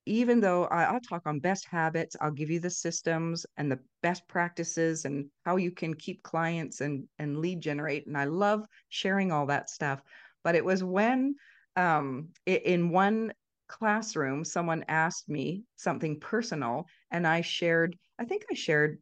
even 0.06 0.40
though 0.40 0.64
I, 0.66 0.92
will 0.92 1.00
talk 1.00 1.22
on 1.26 1.40
best 1.40 1.66
habits, 1.66 2.16
I'll 2.20 2.30
give 2.30 2.50
you 2.50 2.60
the 2.60 2.70
systems 2.70 3.46
and 3.56 3.70
the 3.70 3.80
best 4.02 4.26
practices 4.28 5.04
and 5.04 5.26
how 5.44 5.56
you 5.56 5.70
can 5.70 5.94
keep 5.94 6.22
clients 6.22 6.80
and 6.80 7.04
and 7.18 7.38
lead 7.38 7.60
generate. 7.60 8.06
And 8.06 8.16
I 8.16 8.24
love 8.24 8.66
sharing 8.90 9.32
all 9.32 9.46
that 9.46 9.70
stuff. 9.70 10.02
But 10.42 10.54
it 10.54 10.64
was 10.64 10.84
when 10.84 11.34
um, 11.76 12.28
in 12.46 12.90
one 12.90 13.32
classroom, 13.68 14.44
someone 14.44 14.84
asked 14.88 15.28
me 15.28 15.64
something 15.76 16.20
personal, 16.20 16.86
and 17.10 17.26
I 17.26 17.40
shared. 17.40 17.96
I 18.18 18.24
think 18.24 18.44
I 18.50 18.54
shared. 18.54 18.98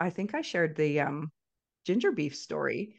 I 0.00 0.10
think 0.10 0.34
I 0.34 0.42
shared 0.42 0.76
the 0.76 1.00
um, 1.00 1.30
ginger 1.86 2.12
beef 2.12 2.36
story. 2.36 2.96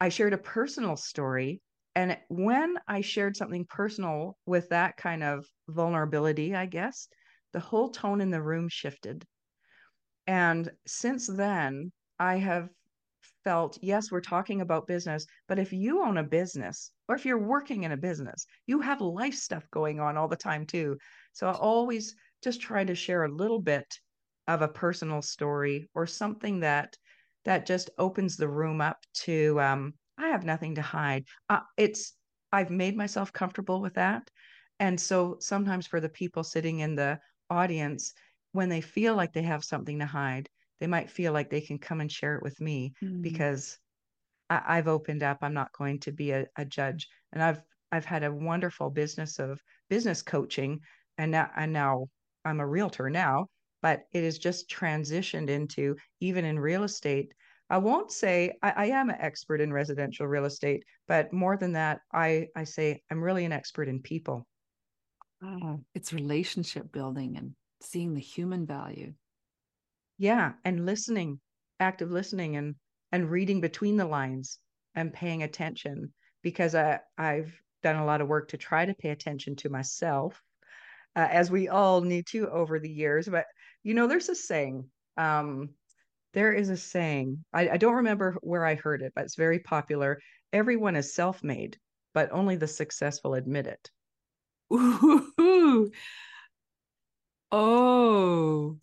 I 0.00 0.08
shared 0.08 0.32
a 0.32 0.38
personal 0.38 0.96
story 0.96 1.60
and 1.94 2.18
when 2.28 2.76
I 2.86 3.00
shared 3.00 3.36
something 3.36 3.66
personal 3.66 4.36
with 4.46 4.68
that 4.68 4.96
kind 4.96 5.22
of 5.22 5.46
vulnerability, 5.68 6.54
I 6.54 6.66
guess, 6.66 7.08
the 7.52 7.60
whole 7.60 7.90
tone 7.90 8.20
in 8.20 8.30
the 8.30 8.42
room 8.42 8.68
shifted. 8.68 9.26
And 10.26 10.70
since 10.86 11.26
then, 11.26 11.92
I 12.18 12.36
have 12.36 12.68
felt 13.44 13.78
yes, 13.82 14.10
we're 14.10 14.20
talking 14.20 14.60
about 14.60 14.86
business, 14.86 15.26
but 15.48 15.58
if 15.58 15.72
you 15.72 16.02
own 16.02 16.18
a 16.18 16.22
business 16.22 16.92
or 17.08 17.14
if 17.14 17.24
you're 17.24 17.38
working 17.38 17.82
in 17.84 17.92
a 17.92 17.96
business, 17.96 18.46
you 18.66 18.80
have 18.80 19.00
life 19.00 19.34
stuff 19.34 19.66
going 19.70 19.98
on 19.98 20.16
all 20.16 20.28
the 20.28 20.36
time 20.36 20.66
too. 20.66 20.96
So 21.32 21.48
I 21.48 21.52
always 21.52 22.14
just 22.42 22.60
try 22.60 22.84
to 22.84 22.94
share 22.94 23.24
a 23.24 23.32
little 23.32 23.60
bit 23.60 23.86
of 24.46 24.62
a 24.62 24.68
personal 24.68 25.22
story 25.22 25.88
or 25.94 26.06
something 26.06 26.60
that 26.60 26.96
that 27.44 27.66
just 27.66 27.90
opens 27.98 28.36
the 28.36 28.48
room 28.48 28.80
up 28.80 28.98
to 29.14 29.58
um, 29.60 29.94
I 30.20 30.28
have 30.28 30.44
nothing 30.44 30.74
to 30.74 30.82
hide. 30.82 31.24
Uh, 31.48 31.60
it's 31.76 32.14
I've 32.52 32.70
made 32.70 32.96
myself 32.96 33.32
comfortable 33.32 33.80
with 33.80 33.94
that. 33.94 34.30
And 34.78 35.00
so 35.00 35.36
sometimes 35.40 35.86
for 35.86 36.00
the 36.00 36.08
people 36.08 36.44
sitting 36.44 36.80
in 36.80 36.94
the 36.94 37.18
audience, 37.48 38.12
when 38.52 38.68
they 38.68 38.80
feel 38.80 39.14
like 39.14 39.32
they 39.32 39.42
have 39.42 39.64
something 39.64 39.98
to 39.98 40.06
hide, 40.06 40.48
they 40.78 40.86
might 40.86 41.10
feel 41.10 41.32
like 41.32 41.48
they 41.48 41.60
can 41.60 41.78
come 41.78 42.00
and 42.00 42.12
share 42.12 42.36
it 42.36 42.42
with 42.42 42.60
me 42.60 42.92
mm. 43.02 43.22
because 43.22 43.78
I, 44.50 44.76
have 44.76 44.88
opened 44.88 45.22
up. 45.22 45.38
I'm 45.42 45.54
not 45.54 45.72
going 45.72 46.00
to 46.00 46.12
be 46.12 46.32
a, 46.32 46.46
a, 46.56 46.64
judge. 46.64 47.08
And 47.32 47.42
I've 47.42 47.62
I've 47.92 48.04
had 48.04 48.24
a 48.24 48.32
wonderful 48.32 48.90
business 48.90 49.38
of 49.38 49.60
business 49.88 50.22
coaching 50.22 50.80
and 51.18 51.30
now 51.30 51.50
and 51.56 51.72
now 51.72 52.08
I'm 52.44 52.60
a 52.60 52.66
realtor 52.66 53.10
now, 53.10 53.46
but 53.82 54.02
it 54.12 54.24
has 54.24 54.38
just 54.38 54.68
transitioned 54.68 55.48
into 55.48 55.96
even 56.20 56.44
in 56.44 56.58
real 56.58 56.82
estate 56.82 57.32
I 57.70 57.78
won't 57.78 58.10
say 58.10 58.58
I, 58.62 58.70
I, 58.70 58.86
am 58.86 59.10
an 59.10 59.16
expert 59.20 59.60
in 59.60 59.72
residential 59.72 60.26
real 60.26 60.44
estate, 60.44 60.82
but 61.06 61.32
more 61.32 61.56
than 61.56 61.72
that, 61.74 62.00
I, 62.12 62.48
I 62.56 62.64
say 62.64 63.00
I'm 63.10 63.22
really 63.22 63.44
an 63.44 63.52
expert 63.52 63.88
in 63.88 64.02
people. 64.02 64.44
Oh, 65.42 65.80
it's 65.94 66.12
relationship 66.12 66.90
building 66.90 67.36
and 67.36 67.54
seeing 67.80 68.12
the 68.12 68.20
human 68.20 68.66
value. 68.66 69.14
Yeah, 70.18 70.52
and 70.64 70.84
listening, 70.84 71.40
active 71.78 72.10
listening, 72.10 72.56
and 72.56 72.74
and 73.12 73.30
reading 73.30 73.60
between 73.60 73.96
the 73.96 74.04
lines 74.04 74.58
and 74.96 75.12
paying 75.12 75.44
attention 75.44 76.12
because 76.42 76.74
I 76.74 76.98
I've 77.16 77.54
done 77.84 77.96
a 77.96 78.04
lot 78.04 78.20
of 78.20 78.28
work 78.28 78.48
to 78.48 78.58
try 78.58 78.84
to 78.84 78.94
pay 78.94 79.10
attention 79.10 79.54
to 79.56 79.70
myself, 79.70 80.42
uh, 81.14 81.28
as 81.30 81.50
we 81.50 81.68
all 81.68 82.00
need 82.00 82.26
to 82.26 82.50
over 82.50 82.80
the 82.80 82.90
years. 82.90 83.28
But 83.28 83.46
you 83.84 83.94
know, 83.94 84.08
there's 84.08 84.28
a 84.28 84.34
saying. 84.34 84.90
Um, 85.16 85.70
there 86.32 86.52
is 86.52 86.68
a 86.68 86.76
saying, 86.76 87.44
I, 87.52 87.70
I 87.70 87.76
don't 87.76 87.96
remember 87.96 88.36
where 88.42 88.64
I 88.64 88.74
heard 88.76 89.02
it, 89.02 89.12
but 89.14 89.24
it's 89.24 89.36
very 89.36 89.58
popular. 89.58 90.20
Everyone 90.52 90.96
is 90.96 91.14
self 91.14 91.42
made, 91.42 91.78
but 92.14 92.30
only 92.32 92.56
the 92.56 92.68
successful 92.68 93.34
admit 93.34 93.66
it. 93.66 93.90
Ooh. 94.72 95.90
Oh, 97.52 98.78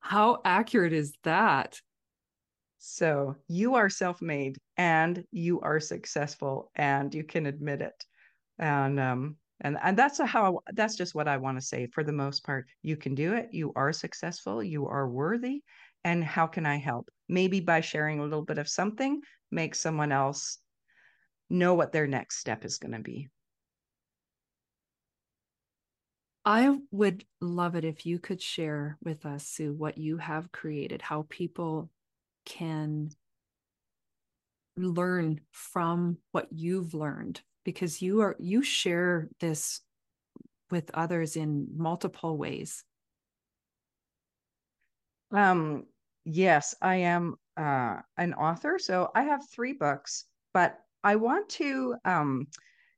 how 0.00 0.40
accurate 0.44 0.92
is 0.92 1.14
that? 1.24 1.80
So 2.78 3.36
you 3.48 3.74
are 3.74 3.88
self 3.88 4.20
made 4.20 4.58
and 4.76 5.24
you 5.32 5.60
are 5.60 5.80
successful 5.80 6.70
and 6.76 7.14
you 7.14 7.24
can 7.24 7.46
admit 7.46 7.80
it. 7.80 8.04
And, 8.58 9.00
um, 9.00 9.36
and 9.60 9.78
and 9.82 9.98
that's 9.98 10.20
a 10.20 10.26
how 10.26 10.60
that's 10.74 10.96
just 10.96 11.14
what 11.14 11.28
I 11.28 11.38
want 11.38 11.58
to 11.58 11.64
say 11.64 11.86
for 11.86 12.04
the 12.04 12.12
most 12.12 12.44
part. 12.44 12.66
You 12.82 12.96
can 12.96 13.14
do 13.14 13.32
it. 13.34 13.48
You 13.52 13.72
are 13.74 13.92
successful. 13.92 14.62
You 14.62 14.86
are 14.86 15.08
worthy, 15.08 15.62
and 16.06 16.22
how 16.22 16.46
can 16.46 16.64
I 16.66 16.76
help? 16.76 17.10
Maybe 17.28 17.58
by 17.58 17.80
sharing 17.80 18.20
a 18.20 18.22
little 18.22 18.44
bit 18.44 18.58
of 18.58 18.68
something, 18.68 19.22
make 19.50 19.74
someone 19.74 20.12
else 20.12 20.58
know 21.50 21.74
what 21.74 21.90
their 21.90 22.06
next 22.06 22.38
step 22.38 22.64
is 22.64 22.78
going 22.78 22.92
to 22.92 23.00
be. 23.00 23.28
I 26.44 26.78
would 26.92 27.24
love 27.40 27.74
it 27.74 27.84
if 27.84 28.06
you 28.06 28.20
could 28.20 28.40
share 28.40 28.98
with 29.02 29.26
us, 29.26 29.48
Sue, 29.48 29.74
what 29.74 29.98
you 29.98 30.18
have 30.18 30.52
created, 30.52 31.02
how 31.02 31.26
people 31.28 31.90
can 32.44 33.10
learn 34.76 35.40
from 35.50 36.18
what 36.30 36.46
you've 36.52 36.94
learned 36.94 37.40
because 37.64 38.00
you 38.00 38.20
are 38.20 38.36
you 38.38 38.62
share 38.62 39.28
this 39.40 39.80
with 40.70 40.88
others 40.92 41.34
in 41.34 41.66
multiple 41.74 42.36
ways 42.36 42.84
um 45.32 45.84
yes, 46.26 46.74
I 46.82 46.96
am 46.96 47.36
uh, 47.56 48.00
an 48.18 48.34
author. 48.34 48.78
So 48.78 49.10
I 49.14 49.22
have 49.22 49.48
three 49.50 49.72
books, 49.72 50.24
but 50.52 50.78
I 51.02 51.16
want 51.16 51.48
to, 51.50 51.94
um, 52.04 52.46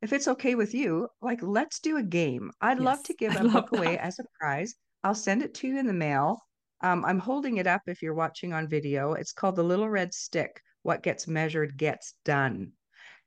if 0.03 0.13
it's 0.13 0.29
okay 0.29 0.55
with 0.55 0.75
you, 0.75 1.09
like 1.21 1.41
let's 1.43 1.79
do 1.81 1.99
a 1.99 2.03
game. 2.03 2.51
I'd 2.61 2.79
yes, 2.79 2.85
love 2.85 3.03
to 3.05 3.15
give 3.19 3.37
I 3.37 3.41
a 3.41 3.49
book 3.49 3.71
that. 3.71 3.79
away 3.79 3.99
as 3.99 4.19
a 4.19 4.25
prize. 4.41 4.75
I'll 5.05 5.15
send 5.15 5.43
it 5.43 5.55
to 5.55 5.69
you 5.69 5.79
in 5.79 5.87
the 5.87 5.93
mail. 5.93 6.41
Um, 6.81 7.05
I'm 7.05 7.19
holding 7.19 7.59
it 7.59 7.67
up 7.67 7.83
if 7.87 8.03
you're 8.03 8.15
watching 8.15 8.53
on 8.53 8.69
video. 8.69 9.13
It's 9.13 9.33
called 9.33 9.57
The 9.57 9.65
Little 9.65 9.89
Red 9.89 10.15
Stick 10.15 10.61
What 10.83 11.03
Gets 11.03 11.29
Measured 11.29 11.77
Gets 11.77 12.15
Done. 12.25 12.73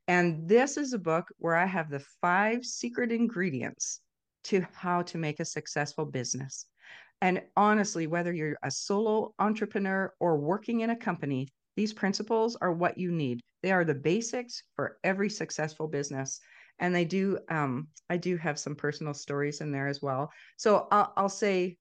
And 0.07 0.47
this 0.47 0.77
is 0.77 0.93
a 0.93 0.99
book 0.99 1.27
where 1.37 1.55
I 1.55 1.65
have 1.65 1.89
the 1.89 2.03
five 2.21 2.65
secret 2.65 3.11
ingredients 3.11 4.01
to 4.45 4.65
how 4.73 5.03
to 5.03 5.17
make 5.17 5.39
a 5.39 5.45
successful 5.45 6.05
business. 6.05 6.65
And 7.21 7.43
honestly, 7.55 8.07
whether 8.07 8.33
you're 8.33 8.57
a 8.63 8.71
solo 8.71 9.33
entrepreneur 9.37 10.11
or 10.19 10.37
working 10.37 10.81
in 10.81 10.89
a 10.89 10.95
company, 10.95 11.47
these 11.75 11.93
principles 11.93 12.57
are 12.59 12.73
what 12.73 12.97
you 12.97 13.11
need. 13.11 13.41
They 13.61 13.71
are 13.71 13.85
the 13.85 13.93
basics 13.93 14.63
for 14.75 14.97
every 15.03 15.29
successful 15.29 15.87
business. 15.87 16.39
And 16.79 16.95
they 16.95 17.05
do, 17.05 17.37
um, 17.47 17.89
I 18.09 18.17
do 18.17 18.37
have 18.37 18.57
some 18.57 18.75
personal 18.75 19.13
stories 19.13 19.61
in 19.61 19.71
there 19.71 19.87
as 19.87 20.01
well. 20.01 20.31
So 20.57 20.87
I'll, 20.91 21.13
I'll 21.15 21.29
say, 21.29 21.77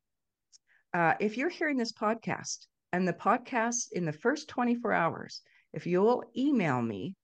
uh, 0.93 1.15
if 1.21 1.39
you're 1.39 1.49
hearing 1.49 1.79
this 1.79 1.93
podcast 1.93 2.67
and 2.93 3.09
the 3.09 3.15
podcast 3.15 3.93
in 3.93 4.05
the 4.05 4.13
first 4.13 4.49
24 4.49 4.93
hours, 4.93 5.41
if 5.73 5.87
you'll 5.87 6.25
email 6.37 6.83
me, 6.83 7.15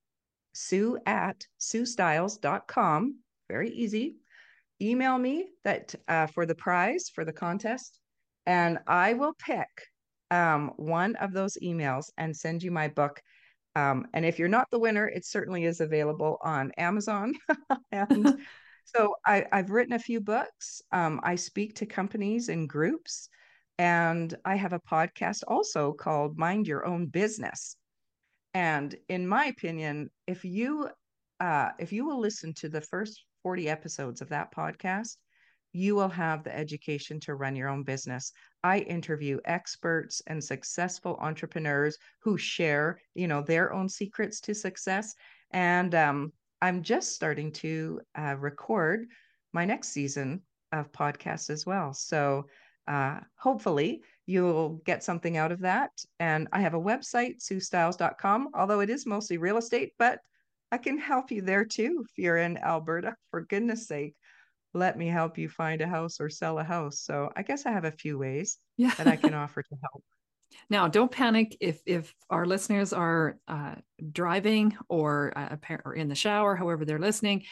sue 0.55 0.99
at 1.05 1.45
suestyles.com, 1.61 3.19
very 3.49 3.71
easy, 3.71 4.17
email 4.81 5.19
me 5.19 5.49
that 5.65 5.95
uh, 6.09 6.27
for 6.29 6.47
the 6.47 6.55
prize 6.55 7.11
for 7.15 7.27
the 7.27 7.33
contest 7.33 8.01
and 8.47 8.79
I 8.87 9.15
will 9.15 9.35
pick 9.35 9.69
um, 10.31 10.73
one 10.77 11.17
of 11.17 11.33
those 11.33 11.57
emails 11.63 12.11
and 12.17 12.37
send 12.37 12.63
you 12.63 12.71
my 12.71 12.89
book. 12.89 13.21
Um, 13.75 14.07
and 14.15 14.25
if 14.25 14.39
you're 14.39 14.49
not 14.49 14.71
the 14.71 14.79
winner, 14.79 15.07
it 15.07 15.27
certainly 15.27 15.65
is 15.65 15.81
available 15.81 16.39
on 16.43 16.73
Amazon. 16.79 17.35
and 17.93 18.39
so 18.85 19.15
I, 19.27 19.47
have 19.53 19.71
written 19.71 19.95
a 19.95 19.99
few 19.99 20.21
books. 20.21 20.81
Um, 20.93 21.21
I 21.23 21.35
speak 21.35 21.75
to 21.77 21.87
companies 21.87 22.49
and 22.49 22.69
groups, 22.69 23.29
and 23.79 24.35
I 24.45 24.57
have 24.57 24.73
a 24.73 24.81
podcast 24.81 25.43
also 25.47 25.93
called 25.93 26.39
Mind 26.39 26.67
Your 26.67 26.87
Own 26.87 27.07
Business. 27.07 27.77
And 28.55 28.95
in 29.09 29.29
my 29.29 29.47
opinion, 29.47 30.09
if 30.27 30.45
you 30.45 30.89
uh, 31.39 31.69
if 31.79 31.93
you 31.93 32.07
will 32.07 32.19
listen 32.19 32.55
to 32.55 32.71
the 32.71 32.81
first 32.81 33.23
40 33.43 33.69
episodes 33.69 34.23
of 34.23 34.31
that 34.31 34.55
podcast, 34.55 35.17
you 35.77 35.95
will 35.95 36.09
have 36.09 36.43
the 36.43 36.57
education 36.57 37.21
to 37.21 37.35
run 37.35 37.55
your 37.55 37.69
own 37.69 37.83
business. 37.83 38.33
I 38.65 38.79
interview 38.79 39.39
experts 39.45 40.23
and 40.27 40.43
successful 40.43 41.19
entrepreneurs 41.21 41.99
who 42.21 42.39
share, 42.39 42.99
you 43.15 43.29
know, 43.29 43.43
their 43.43 43.75
own 43.75 43.89
secrets 43.89 44.41
to 44.41 44.55
success. 44.55 45.15
And 45.51 45.95
um, 45.95 46.33
I'm 46.63 46.83
just 46.83 47.13
starting 47.13 47.53
to 47.53 48.01
uh, 48.19 48.37
record 48.39 49.07
my 49.53 49.67
next 49.67 49.89
season 49.89 50.41
of 50.73 50.91
podcasts 50.93 51.51
as 51.51 51.67
well. 51.67 51.93
So 51.93 52.47
uh, 52.89 53.21
hopefully 53.37 54.01
you'll 54.25 54.81
get 54.87 55.05
something 55.05 55.37
out 55.37 55.53
of 55.53 55.61
that. 55.61 55.91
And 56.19 56.49
I 56.53 56.61
have 56.61 56.75
a 56.75 56.81
website, 56.81 57.43
suestyles.com, 57.43 58.49
although 58.55 58.81
it 58.81 58.89
is 58.89 59.05
mostly 59.05 59.37
real 59.37 59.59
estate, 59.59 59.93
but 59.99 60.21
I 60.73 60.79
can 60.79 60.99
help 60.99 61.31
you 61.31 61.43
there 61.43 61.65
too 61.65 62.05
if 62.09 62.17
you're 62.17 62.39
in 62.39 62.57
Alberta. 62.57 63.15
For 63.31 63.43
goodness 63.43 63.87
sake, 63.87 64.17
let 64.77 64.99
me 64.99 65.09
help 65.09 65.39
you 65.39 65.49
find 65.49 65.81
a 65.81 65.87
house 65.87 66.21
or 66.21 66.29
sell 66.29 66.59
a 66.59 66.65
house. 66.65 67.01
So 67.01 67.31
I 67.37 67.43
guess 67.43 67.67
I 67.67 67.73
have 67.73 67.85
a 67.85 67.91
few 67.91 68.19
ways 68.19 68.59
yeah. 68.77 68.95
that 68.95 69.07
I 69.07 69.17
can 69.17 69.35
offer 69.43 69.63
to 69.63 69.77
help. 69.83 70.05
Now, 70.71 70.89
don't 70.89 71.11
panic 71.11 71.57
if 71.61 71.81
if 71.87 72.15
our 72.31 72.47
listeners 72.47 72.93
are 72.93 73.39
uh, 73.49 73.75
driving 74.13 74.77
or 74.89 75.33
uh, 75.37 75.57
or 75.85 75.95
in 75.95 76.09
the 76.09 76.15
shower, 76.15 76.57
however 76.57 76.85
they're 76.85 76.99
listening. 76.99 77.45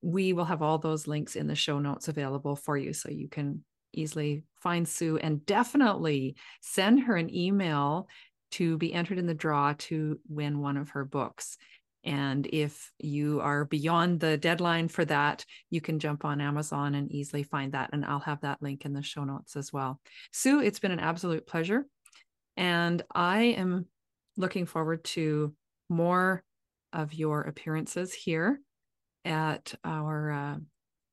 We 0.00 0.32
will 0.32 0.44
have 0.44 0.62
all 0.62 0.78
those 0.78 1.08
links 1.08 1.34
in 1.34 1.48
the 1.48 1.56
show 1.56 1.80
notes 1.80 2.06
available 2.08 2.54
for 2.54 2.76
you, 2.76 2.92
so 2.92 3.10
you 3.10 3.28
can 3.28 3.64
easily 3.92 4.44
find 4.60 4.88
Sue 4.88 5.18
and 5.18 5.44
definitely 5.44 6.36
send 6.60 7.00
her 7.00 7.16
an 7.16 7.34
email 7.34 8.08
to 8.52 8.78
be 8.78 8.94
entered 8.94 9.18
in 9.18 9.26
the 9.26 9.34
draw 9.34 9.74
to 9.76 10.18
win 10.28 10.60
one 10.60 10.76
of 10.76 10.90
her 10.90 11.04
books. 11.04 11.58
And 12.04 12.46
if 12.46 12.92
you 12.98 13.40
are 13.40 13.64
beyond 13.64 14.20
the 14.20 14.36
deadline 14.36 14.88
for 14.88 15.04
that, 15.06 15.44
you 15.70 15.80
can 15.80 15.98
jump 15.98 16.24
on 16.24 16.40
Amazon 16.40 16.94
and 16.94 17.10
easily 17.10 17.42
find 17.42 17.72
that. 17.72 17.90
And 17.92 18.04
I'll 18.04 18.20
have 18.20 18.40
that 18.42 18.62
link 18.62 18.84
in 18.84 18.92
the 18.92 19.02
show 19.02 19.24
notes 19.24 19.56
as 19.56 19.72
well. 19.72 20.00
Sue, 20.32 20.60
it's 20.60 20.78
been 20.78 20.92
an 20.92 21.00
absolute 21.00 21.46
pleasure. 21.46 21.86
And 22.56 23.02
I 23.14 23.40
am 23.42 23.86
looking 24.36 24.66
forward 24.66 25.04
to 25.04 25.54
more 25.88 26.42
of 26.92 27.12
your 27.12 27.42
appearances 27.42 28.12
here 28.14 28.60
at 29.24 29.74
our, 29.84 30.30
uh, 30.32 30.56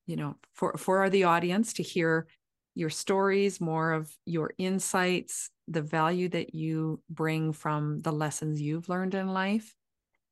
you 0.06 0.16
know, 0.16 0.36
for, 0.54 0.76
for 0.76 1.10
the 1.10 1.24
audience 1.24 1.74
to 1.74 1.82
hear 1.82 2.26
your 2.74 2.90
stories, 2.90 3.60
more 3.60 3.92
of 3.92 4.10
your 4.24 4.52
insights, 4.58 5.50
the 5.66 5.82
value 5.82 6.28
that 6.28 6.54
you 6.54 7.00
bring 7.10 7.52
from 7.52 8.00
the 8.02 8.12
lessons 8.12 8.60
you've 8.60 8.88
learned 8.88 9.14
in 9.14 9.28
life. 9.28 9.74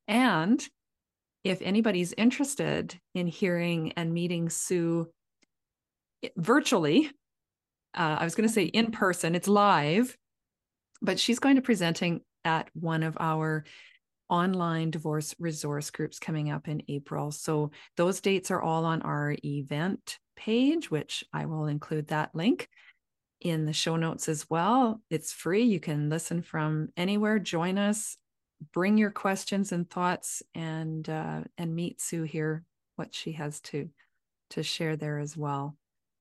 And 0.08 0.66
if 1.44 1.60
anybody's 1.62 2.14
interested 2.16 2.98
in 3.14 3.26
hearing 3.26 3.92
and 3.96 4.12
meeting 4.12 4.48
Sue 4.48 5.08
virtually, 6.36 7.10
uh, 7.94 8.16
I 8.20 8.24
was 8.24 8.34
going 8.34 8.48
to 8.48 8.54
say 8.54 8.64
in 8.64 8.90
person, 8.90 9.34
it's 9.34 9.48
live, 9.48 10.16
but 11.02 11.20
she's 11.20 11.38
going 11.38 11.56
to 11.56 11.62
presenting 11.62 12.22
at 12.44 12.68
one 12.74 13.02
of 13.02 13.16
our 13.20 13.64
online 14.28 14.90
divorce 14.90 15.34
resource 15.38 15.90
groups 15.90 16.18
coming 16.18 16.50
up 16.50 16.66
in 16.66 16.82
April. 16.88 17.30
So 17.30 17.70
those 17.96 18.20
dates 18.20 18.50
are 18.50 18.60
all 18.60 18.84
on 18.84 19.02
our 19.02 19.36
event 19.44 20.18
page, 20.36 20.90
which 20.90 21.24
I 21.32 21.46
will 21.46 21.66
include 21.66 22.08
that 22.08 22.34
link 22.34 22.68
in 23.40 23.66
the 23.66 23.72
show 23.72 23.96
notes 23.96 24.28
as 24.28 24.48
well. 24.48 25.02
It's 25.10 25.32
free. 25.32 25.64
You 25.64 25.78
can 25.78 26.08
listen 26.08 26.42
from 26.42 26.88
anywhere. 26.96 27.38
Join 27.38 27.78
us. 27.78 28.16
Bring 28.72 28.98
your 28.98 29.10
questions 29.10 29.72
and 29.72 29.88
thoughts, 29.88 30.42
and 30.54 31.08
uh, 31.08 31.42
and 31.58 31.74
meet 31.74 32.00
Sue 32.00 32.22
here. 32.22 32.64
What 32.96 33.14
she 33.14 33.32
has 33.32 33.60
to 33.62 33.88
to 34.50 34.62
share 34.62 34.96
there 34.96 35.18
as 35.18 35.36
well. 35.36 35.76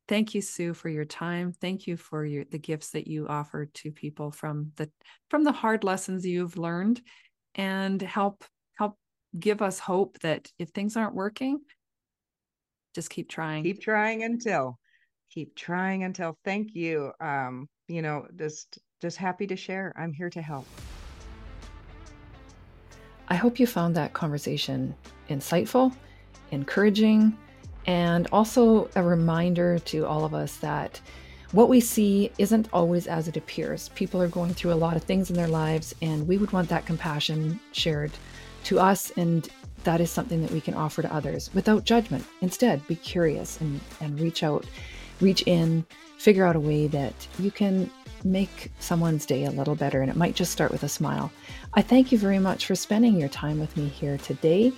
Thank 0.07 0.35
you, 0.35 0.41
Sue, 0.41 0.73
for 0.73 0.89
your 0.89 1.05
time. 1.05 1.53
Thank 1.53 1.87
you 1.87 1.97
for 1.97 2.25
your 2.25 2.45
the 2.45 2.59
gifts 2.59 2.89
that 2.91 3.07
you 3.07 3.27
offer 3.27 3.65
to 3.65 3.91
people 3.91 4.31
from 4.31 4.71
the 4.75 4.89
from 5.29 5.43
the 5.43 5.51
hard 5.51 5.83
lessons 5.83 6.25
you've 6.25 6.57
learned, 6.57 7.01
and 7.55 8.01
help 8.01 8.43
help 8.77 8.97
give 9.39 9.61
us 9.61 9.79
hope 9.79 10.19
that 10.19 10.51
if 10.59 10.69
things 10.69 10.97
aren't 10.97 11.15
working, 11.15 11.59
just 12.93 13.09
keep 13.09 13.29
trying 13.29 13.63
keep 13.63 13.81
trying 13.81 14.23
until 14.23 14.77
keep 15.31 15.55
trying 15.55 16.03
until 16.03 16.37
thank 16.45 16.75
you 16.75 17.11
um 17.19 17.67
you 17.87 18.01
know 18.01 18.25
just 18.35 18.79
just 19.01 19.17
happy 19.17 19.47
to 19.47 19.55
share 19.55 19.93
i'm 19.97 20.13
here 20.13 20.29
to 20.29 20.41
help 20.41 20.67
i 23.29 23.35
hope 23.35 23.59
you 23.59 23.67
found 23.67 23.95
that 23.95 24.13
conversation 24.13 24.93
insightful 25.29 25.93
encouraging 26.51 27.37
and 27.85 28.27
also 28.31 28.89
a 28.95 29.03
reminder 29.03 29.79
to 29.79 30.05
all 30.05 30.23
of 30.23 30.33
us 30.33 30.57
that 30.57 31.01
what 31.51 31.69
we 31.69 31.79
see 31.79 32.31
isn't 32.39 32.67
always 32.73 33.05
as 33.05 33.27
it 33.27 33.37
appears. 33.37 33.89
People 33.89 34.19
are 34.21 34.27
going 34.27 34.53
through 34.55 34.73
a 34.73 34.75
lot 34.75 34.95
of 34.95 35.03
things 35.03 35.29
in 35.29 35.35
their 35.35 35.47
lives, 35.47 35.93
and 36.01 36.27
we 36.27 36.39
would 36.39 36.51
want 36.51 36.67
that 36.69 36.87
compassion 36.87 37.59
shared 37.73 38.11
to 38.63 38.79
us 38.79 39.11
and 39.17 39.49
that 39.83 39.99
is 39.99 40.09
something 40.09 40.41
that 40.41 40.51
we 40.51 40.61
can 40.61 40.73
offer 40.73 41.01
to 41.01 41.13
others 41.13 41.53
without 41.53 41.83
judgment. 41.83 42.25
Instead, 42.41 42.85
be 42.87 42.95
curious 42.95 43.59
and, 43.59 43.81
and 43.99 44.19
reach 44.19 44.41
out, 44.41 44.65
reach 45.19 45.43
in, 45.45 45.85
figure 46.17 46.45
out 46.45 46.55
a 46.55 46.59
way 46.59 46.87
that 46.87 47.27
you 47.37 47.51
can 47.51 47.91
make 48.23 48.71
someone's 48.79 49.25
day 49.25 49.45
a 49.45 49.51
little 49.51 49.75
better. 49.75 50.01
And 50.01 50.09
it 50.09 50.15
might 50.15 50.35
just 50.35 50.51
start 50.51 50.71
with 50.71 50.83
a 50.83 50.89
smile. 50.89 51.31
I 51.73 51.81
thank 51.81 52.11
you 52.11 52.17
very 52.17 52.39
much 52.39 52.65
for 52.65 52.75
spending 52.75 53.19
your 53.19 53.29
time 53.29 53.59
with 53.59 53.75
me 53.77 53.87
here 53.87 54.17
today 54.17 54.71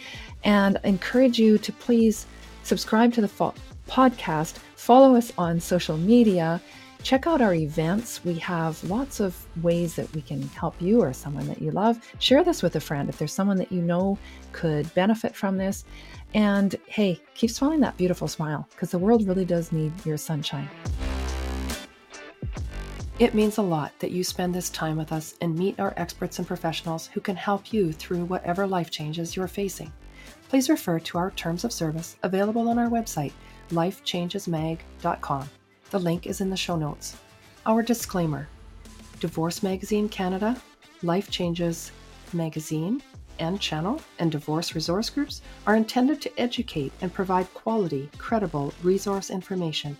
and 0.44 0.80
encourage 0.84 1.40
you 1.40 1.58
to 1.58 1.72
please 1.72 2.26
subscribe 2.64 3.14
to 3.14 3.22
the 3.22 3.28
fo- 3.28 3.54
podcast, 3.88 4.58
follow 4.76 5.16
us 5.16 5.32
on 5.38 5.60
social 5.60 5.98
media 5.98 6.62
check 7.06 7.28
out 7.28 7.40
our 7.40 7.54
events. 7.54 8.26
We 8.26 8.34
have 8.40 8.84
lots 8.84 9.20
of 9.20 9.38
ways 9.62 9.96
that 9.96 10.12
we 10.16 10.24
can 10.24 10.42
help 10.50 10.82
you 10.82 11.02
or 11.02 11.14
someone 11.14 11.46
that 11.48 11.62
you 11.62 11.70
love. 11.70 12.00
Share 12.18 12.44
this 12.44 12.64
with 12.64 12.76
a 12.78 12.80
friend 12.80 13.08
if 13.10 13.20
there's 13.20 13.32
someone 13.32 13.58
that 13.58 13.72
you 13.72 13.84
know 13.84 14.18
could 14.54 14.92
benefit 14.96 15.36
from 15.36 15.56
this. 15.56 15.86
And 16.34 16.76
hey, 16.88 17.22
keep 17.36 17.52
smiling 17.52 17.80
that 17.82 17.96
beautiful 17.96 18.28
smile 18.28 18.68
because 18.72 18.90
the 18.90 18.98
world 18.98 19.28
really 19.28 19.46
does 19.46 19.72
need 19.72 19.94
your 20.04 20.18
sunshine. 20.18 20.68
It 23.18 23.34
means 23.34 23.58
a 23.58 23.62
lot 23.62 23.98
that 24.00 24.12
you 24.12 24.26
spend 24.26 24.54
this 24.54 24.70
time 24.70 24.98
with 24.98 25.14
us 25.14 25.36
and 25.40 25.58
meet 25.58 25.80
our 25.80 25.94
experts 25.96 26.38
and 26.38 26.46
professionals 26.46 27.08
who 27.08 27.22
can 27.22 27.38
help 27.38 27.72
you 27.72 27.94
through 27.94 28.26
whatever 28.26 28.68
life 28.68 28.92
changes 28.92 29.38
you're 29.38 29.48
facing. 29.48 29.94
Please 30.50 30.70
refer 30.70 31.00
to 31.00 31.18
our 31.18 31.32
terms 31.32 31.64
of 31.64 31.72
service 31.72 32.18
available 32.24 32.68
on 32.68 32.78
our 32.78 32.90
website, 32.90 33.32
lifechangesmag.com. 33.70 35.50
The 35.92 36.00
link 36.00 36.28
is 36.28 36.42
in 36.42 36.50
the 36.50 36.58
show 36.58 36.76
notes. 36.76 37.16
Our 37.66 37.82
disclaimer 37.84 38.50
Divorce 39.22 39.64
Magazine 39.64 40.10
Canada, 40.10 40.62
Life 41.02 41.32
Changes 41.32 41.94
Magazine, 42.34 43.02
and 43.40 43.62
channel 43.62 44.02
and 44.20 44.30
divorce 44.30 44.76
resource 44.76 45.10
groups 45.10 45.42
are 45.66 45.78
intended 45.78 46.22
to 46.22 46.40
educate 46.40 46.92
and 47.00 47.14
provide 47.14 47.54
quality, 47.54 48.10
credible 48.18 48.74
resource 48.84 49.30
information. 49.30 49.96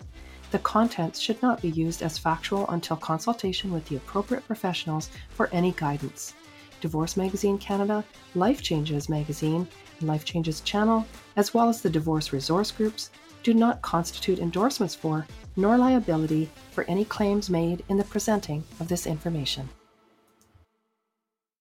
The 0.56 0.62
contents 0.62 1.20
should 1.20 1.42
not 1.42 1.60
be 1.60 1.68
used 1.68 2.00
as 2.00 2.16
factual 2.16 2.66
until 2.70 2.96
consultation 2.96 3.70
with 3.70 3.84
the 3.84 3.96
appropriate 3.96 4.46
professionals 4.46 5.10
for 5.28 5.50
any 5.52 5.72
guidance. 5.72 6.32
Divorce 6.80 7.14
Magazine 7.14 7.58
Canada, 7.58 8.02
Life 8.34 8.62
Changes 8.62 9.10
Magazine, 9.10 9.68
and 9.98 10.08
Life 10.08 10.24
Changes 10.24 10.62
channel, 10.62 11.06
as 11.36 11.52
well 11.52 11.68
as 11.68 11.82
the 11.82 11.90
divorce 11.90 12.32
resource 12.32 12.70
groups, 12.70 13.10
do 13.42 13.52
not 13.52 13.82
constitute 13.82 14.38
endorsements 14.38 14.94
for 14.94 15.26
nor 15.56 15.76
liability 15.76 16.48
for 16.70 16.84
any 16.84 17.04
claims 17.04 17.50
made 17.50 17.84
in 17.90 17.98
the 17.98 18.04
presenting 18.04 18.64
of 18.80 18.88
this 18.88 19.06
information. 19.06 19.68